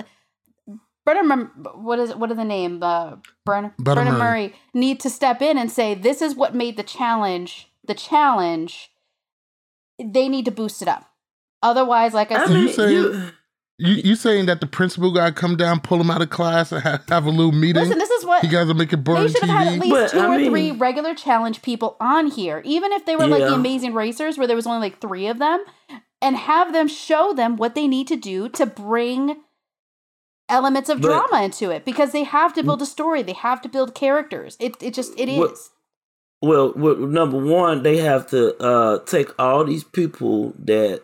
[1.05, 2.83] Brennan, what is what are the name?
[2.83, 3.15] Uh,
[3.45, 4.19] Brennan, Brennan Brennan Murray.
[4.47, 8.91] Murray need to step in and say this is what made the challenge the challenge.
[10.03, 11.09] They need to boost it up.
[11.63, 13.31] Otherwise, like I I said, you mean, say- you,
[13.80, 16.82] You you saying that the principal guy come down, pull him out of class, and
[16.82, 17.84] have, have a little meeting?
[17.84, 19.15] listen, this is what you guys are making burn.
[19.15, 21.61] They boring should have had at least But, two I or mean- three regular challenge
[21.61, 24.80] people on here, even if they were like the Amazing Racers, where there was only
[24.80, 25.63] like three of them,
[26.21, 29.38] and have them show them what they need to do to bring
[30.49, 33.61] elements of But- drama into it because they have to build a story, they have
[33.61, 34.57] to build characters.
[34.59, 35.38] It it just it is.
[35.38, 35.57] What-
[36.41, 41.01] well, well, number one, they have to uh, take all these people that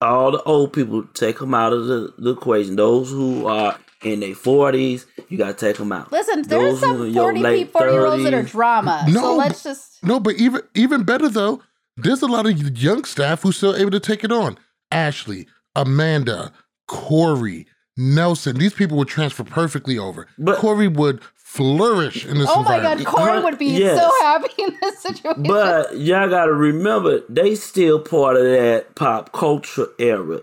[0.00, 2.76] all the old people take them out of the, the equation.
[2.76, 6.12] Those who are in their forties, you got to take them out.
[6.12, 9.04] Listen, there's Those who some 40 late 40 year olds that are drama.
[9.08, 11.62] No, so let's just No, but even even better though,
[11.96, 14.58] there's a lot of young staff who's still able to take it on.
[14.90, 16.52] Ashley, Amanda,
[16.86, 17.66] Corey,
[17.96, 18.56] Nelson.
[18.56, 20.26] These people would transfer perfectly over.
[20.38, 21.20] But- Corey would
[21.54, 23.98] flourish in this Oh my god, Corey would be yes.
[23.98, 25.44] so happy in this situation.
[25.44, 30.40] But y'all got to remember, they still part of that pop culture era.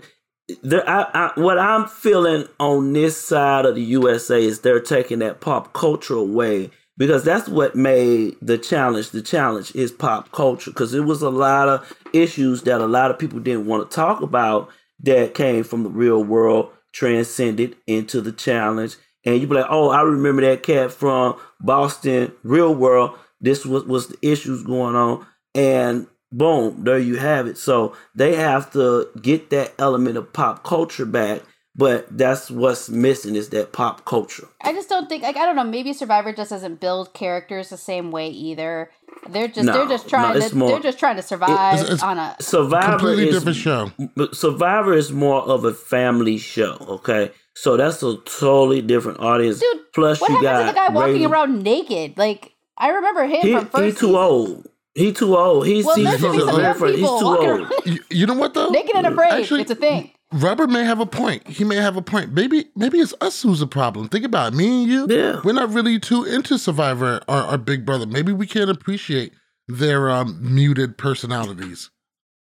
[0.64, 5.20] There, I, I, what I'm feeling on this side of the USA is they're taking
[5.20, 10.72] that pop culture away because that's what made the challenge the challenge is pop culture
[10.72, 13.96] because it was a lot of issues that a lot of people didn't want to
[13.96, 14.70] talk about
[15.02, 18.96] that came from the real world transcended into the challenge
[19.26, 23.18] and you be like, "Oh, I remember that cat from Boston Real World.
[23.40, 27.58] This was was the issues going on." And boom, there you have it.
[27.58, 31.42] So they have to get that element of pop culture back,
[31.76, 34.48] but that's what's missing is that pop culture.
[34.64, 35.64] I just don't think like I don't know.
[35.64, 38.92] Maybe Survivor just doesn't build characters the same way either.
[39.30, 41.84] They're just No, they're just trying it's to more- they're just trying to survive It's-
[41.84, 42.36] it's- on a.
[42.40, 43.92] Survivor Completely is different show.
[44.16, 47.32] but Survivor is more of a family show, okay?
[47.56, 49.60] So that's a totally different audience.
[49.60, 52.18] Dude, Plus What you happens got to the guy walking Ray- around naked?
[52.18, 53.84] Like I remember him He, from first.
[53.84, 54.16] he too season.
[54.16, 54.68] old.
[54.96, 55.66] He too old.
[55.68, 56.96] He's, Well, he's there should from be some very young first.
[56.98, 57.72] He's people too old.
[57.86, 58.70] You, you know what though?
[58.70, 59.32] naked and afraid.
[59.34, 60.12] Actually- it's a thing.
[60.34, 61.46] Robert may have a point.
[61.46, 62.32] He may have a point.
[62.32, 64.08] Maybe maybe it's us who's a problem.
[64.08, 64.56] Think about it.
[64.56, 65.06] Me and you.
[65.10, 65.42] Yeah.
[65.44, 68.06] We're not really too into Survivor or our Big Brother.
[68.06, 69.34] Maybe we can't appreciate
[69.68, 71.90] their um, muted personalities.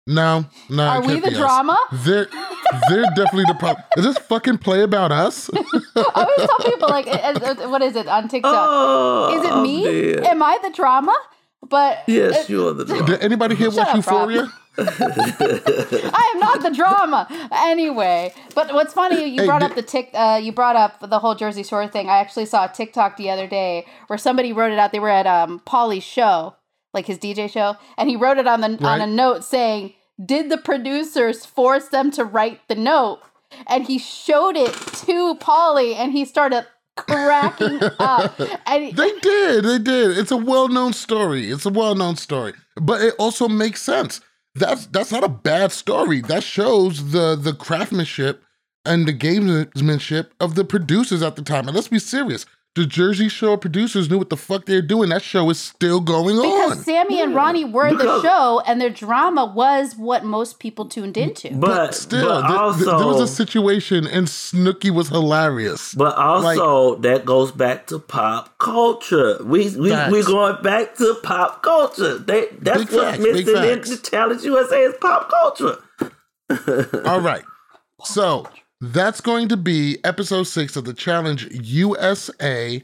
[0.07, 0.85] No, no.
[0.85, 1.39] Are we the be us.
[1.39, 1.79] drama?
[1.93, 2.27] They're
[2.89, 3.85] they're definitely the problem.
[3.97, 5.49] Is this fucking play about us?
[5.97, 7.07] I always tell people like,
[7.71, 8.53] what is it on TikTok?
[8.69, 9.85] Oh, is it me?
[10.15, 10.25] dead.
[10.25, 11.15] Am I the drama?
[11.69, 13.07] But Yes, uh, you're the drama.
[13.07, 14.31] Did anybody here Shut watch up, Rob.
[14.31, 14.53] Euphoria?
[14.79, 18.35] I am not the drama anyway.
[18.55, 20.11] But what's funny, you Hey, brought did- up the tick.
[20.15, 22.09] Uh, you brought up the whole Jersey Shore thing.
[22.09, 24.91] I actually saw a TikTok the other day where somebody wrote it out.
[24.93, 26.57] They were at um Paulie's show,
[26.95, 30.51] like his DJ show, and he wrote it on the on a note saying, "Did
[30.51, 33.21] the producers force them to write the note?"
[33.67, 36.67] And he showed it to Paulie, and he started
[36.97, 38.39] cracking up.
[38.67, 39.65] And They did.
[39.65, 40.19] They did.
[40.19, 41.51] It's a well-known story.
[41.51, 44.21] It's a well-known story, but it also makes sense.
[44.55, 46.21] That's that's not a bad story.
[46.21, 48.43] That shows the the craftsmanship
[48.85, 51.69] and the gamesmanship of the producers at the time.
[51.69, 52.45] And let's be serious.
[52.75, 55.11] The Jersey Shore producers knew what the fuck they're doing.
[55.11, 56.71] That show is still going because on.
[56.71, 61.19] Because Sammy and Ronnie were the show, and their drama was what most people tuned
[61.19, 61.51] into.
[61.55, 62.59] But Still, but th- th-
[62.89, 65.93] also, there was a situation, and Snooki was hilarious.
[65.93, 69.37] But also, that goes back to pop culture.
[69.45, 72.17] We we we're going back to pop culture.
[72.17, 73.91] They that's Big what's facts, big missing in facts.
[73.91, 75.77] the Challenge USA is pop culture.
[77.07, 77.45] All right.
[78.05, 78.47] So
[78.83, 82.83] that's going to be episode six of the Challenge USA.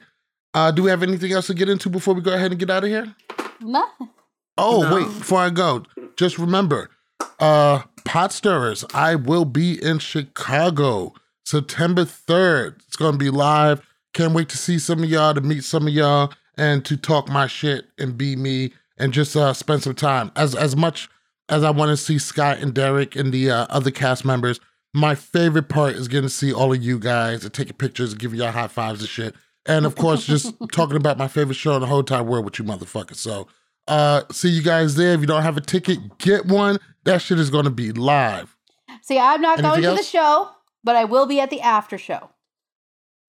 [0.55, 2.71] Uh, do we have anything else to get into before we go ahead and get
[2.71, 3.15] out of here?
[3.61, 4.09] Nothing.
[4.57, 4.95] Oh, No.
[4.95, 5.85] wait, before I go,
[6.17, 6.91] just remember,
[7.39, 11.13] uh, Pot Stirrers, I will be in Chicago
[11.45, 12.77] September 3rd.
[12.87, 13.83] It's gonna be live.
[14.15, 17.29] Can't wait to see some of y'all, to meet some of y'all, and to talk
[17.29, 20.33] my shit and be me and just uh spend some time.
[20.35, 21.09] As as much
[21.49, 24.59] as I want to see Scott and Derek and the uh, other cast members,
[24.95, 28.21] my favorite part is getting to see all of you guys and taking pictures and
[28.21, 29.35] giving y'all high fives and shit.
[29.67, 32.59] And of course, just talking about my favorite show in the whole entire world with
[32.59, 33.17] you motherfuckers.
[33.17, 33.47] So
[33.87, 35.15] uh see you guys there.
[35.15, 36.79] If you don't have a ticket, get one.
[37.05, 38.57] That shit is gonna be live.
[39.03, 40.51] See, I'm not Anything going to the show,
[40.85, 42.31] but I will be at the after show.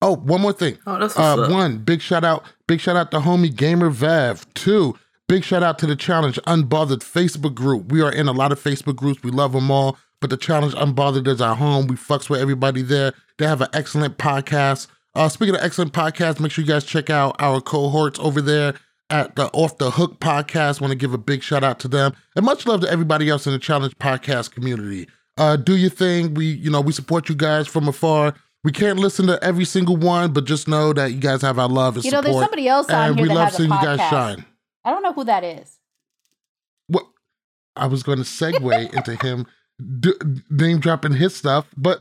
[0.02, 0.78] Oh, one more thing.
[0.86, 4.46] Oh, that's Uh, one, big shout out, big shout out to homie Gamer Vav.
[4.54, 4.96] Two,
[5.28, 7.92] big shout out to the Challenge Unbothered Facebook group.
[7.92, 9.22] We are in a lot of Facebook groups.
[9.22, 11.86] We love them all, but the Challenge Unbothered is our home.
[11.86, 13.12] We fucks with everybody there.
[13.38, 14.86] They have an excellent podcast.
[15.14, 18.74] Uh, speaking of excellent podcasts, make sure you guys check out our cohorts over there
[19.08, 20.80] at the Off the Hook podcast.
[20.80, 23.46] Want to give a big shout out to them and much love to everybody else
[23.46, 25.08] in the Challenge podcast community.
[25.36, 26.34] Uh, do your thing.
[26.34, 28.34] We, you know, we support you guys from afar.
[28.62, 31.68] We can't listen to every single one, but just know that you guys have our
[31.68, 32.24] love and support.
[32.24, 33.80] You know, there's somebody else on and here we that love has a seeing podcast.
[33.80, 34.44] you guys shine.
[34.84, 35.78] I don't know who that is.
[36.88, 37.06] What
[37.74, 39.46] I was going to segue into him
[40.00, 40.14] d-
[40.50, 42.00] name dropping his stuff, but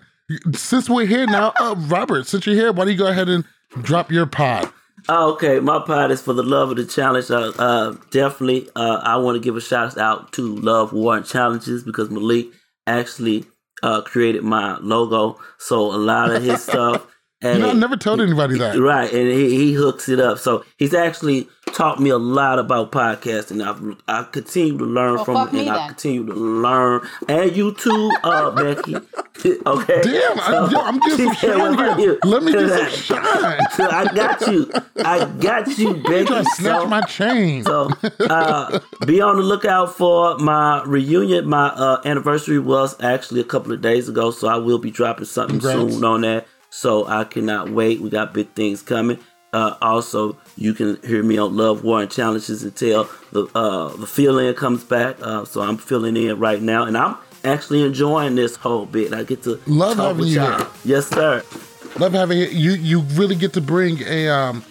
[0.53, 3.43] since we're here now, uh, Robert, since you're here, why don't you go ahead and
[3.81, 4.71] drop your pod?
[5.07, 7.31] Oh, okay, my pod is for the love of the challenge.
[7.31, 11.25] Uh, uh, definitely, uh, I want to give a shout out to Love War and
[11.25, 12.47] Challenges because Malik
[12.85, 13.45] actually
[13.81, 15.39] uh, created my logo.
[15.57, 17.07] So a lot of his stuff.
[17.41, 18.77] You know, I never told anybody that.
[18.77, 20.39] Right, and he, he hooks it up.
[20.39, 23.65] So he's actually taught me a lot about podcasting.
[23.65, 25.87] I've, I continue to learn Well, from fuck and I then.
[25.87, 27.07] continue to learn.
[27.29, 28.95] And you too, uh, Becky.
[29.65, 30.01] okay.
[30.01, 32.09] Damn, I, yo, I'm getting some Yeah, shine here.
[32.11, 32.19] you?
[32.29, 32.89] Let me get some
[33.23, 33.59] shine.
[33.71, 34.71] So I got you.
[34.97, 36.25] I got you, Becky.
[36.25, 37.63] Trying to snatch So- my chain.
[37.63, 37.89] so
[38.29, 41.47] uh, be on the lookout for my reunion.
[41.47, 45.23] My uh, anniversary was actually a couple of days ago, so I will be dropping
[45.23, 45.93] something Congrats.
[45.93, 46.45] soon on that.
[46.69, 47.99] So I cannot wait.
[48.01, 49.19] We got big things coming.
[49.51, 54.05] Uh, also, you can hear me on Love, War, and Challenges until the uh, the
[54.05, 55.15] fill in comes back.
[55.21, 59.11] Uh, so I'm filling in right now, and I'm actually enjoying this whole bit.
[59.13, 60.57] I get to Love having you y'all.
[60.59, 60.67] here.
[60.85, 61.43] Yes, sir.
[61.97, 62.45] Love having you.
[62.45, 64.63] You you really get to bring a um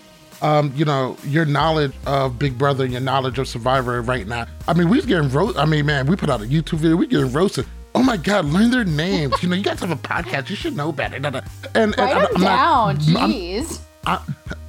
[0.43, 4.47] um you know your knowledge of Big Brother and your knowledge of Survivor right now.
[4.69, 5.59] I mean, we're getting roast.
[5.59, 6.95] I mean, man, we put out a YouTube video.
[6.97, 7.67] We getting roasted.
[7.95, 9.43] Oh my God, learn their names.
[9.43, 10.51] You know, you guys have a podcast.
[10.51, 11.17] You should know better.
[11.17, 13.17] And, and, and Write I'm them not- down.
[13.17, 13.81] I'm- Jeez.
[14.07, 14.23] I,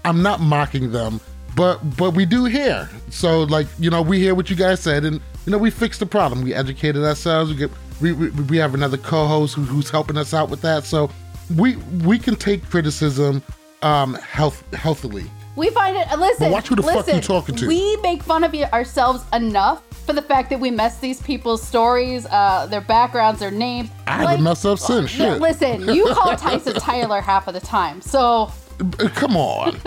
[0.03, 1.21] I'm not mocking them,
[1.55, 2.89] but but we do hear.
[3.09, 5.99] So like you know, we hear what you guys said, and you know, we fixed
[5.99, 6.41] the problem.
[6.41, 7.51] We educated ourselves.
[7.51, 10.83] We get we we, we have another co-host who, who's helping us out with that.
[10.83, 11.09] So
[11.55, 13.41] we we can take criticism
[13.81, 15.25] um health healthily.
[15.59, 16.11] We find it.
[16.11, 16.45] uh, Listen.
[16.47, 17.67] But watch who the fuck you listen, talking to.
[17.67, 22.25] We make fun of ourselves enough for the fact that we mess these people's stories,
[22.27, 23.89] uh, their backgrounds, their names.
[24.07, 25.15] I haven't messed up since.
[25.15, 25.41] Yeah, Shit.
[25.41, 28.51] listen, you call Tyson Tyler half of the time, so
[28.99, 29.79] Uh, Come on.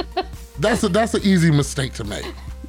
[0.61, 2.25] That's a that's an easy mistake to make.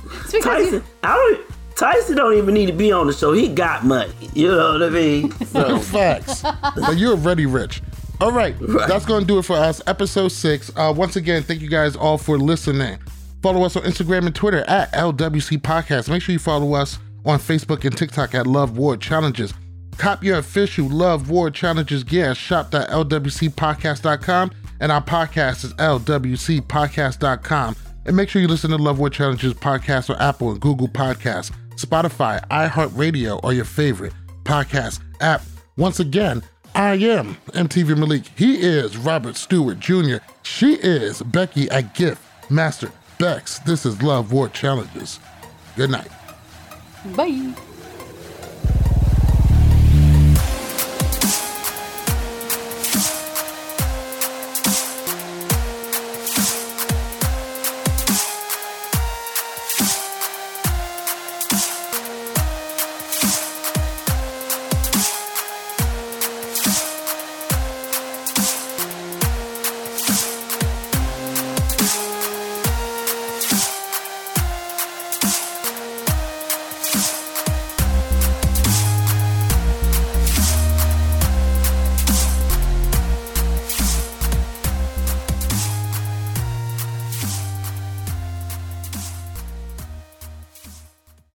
[0.06, 1.76] it's because you, Tyson, I don't.
[1.76, 3.34] Tyson don't even need to be on the show.
[3.34, 4.14] He got money.
[4.34, 5.32] You know what I mean?
[5.47, 6.41] So, Facts.
[6.41, 7.82] but you're already rich.
[8.24, 8.56] All right,
[8.88, 9.82] that's going to do it for us.
[9.86, 10.72] Episode six.
[10.78, 12.98] Uh, once again, thank you guys all for listening.
[13.42, 16.08] Follow us on Instagram and Twitter at LWC Podcast.
[16.08, 19.54] Make sure you follow us on Facebook and TikTok at Love War Challenges.
[19.98, 27.76] Cop your official Love War Challenges gear at shop.lwcpodcast.com and our podcast is lwcpodcast.com.
[28.06, 31.52] And make sure you listen to Love War Challenges podcast on Apple and Google Podcasts,
[31.76, 34.14] Spotify, iHeartRadio, or your favorite
[34.46, 35.42] podcast app.
[35.76, 36.42] Once again,
[36.76, 38.26] I am MTV Malik.
[38.36, 40.18] He is Robert Stewart Jr.
[40.42, 43.60] She is Becky at Gift Master Bex.
[43.60, 45.20] This is Love War Challenges.
[45.76, 46.10] Good night.
[47.16, 47.54] bye.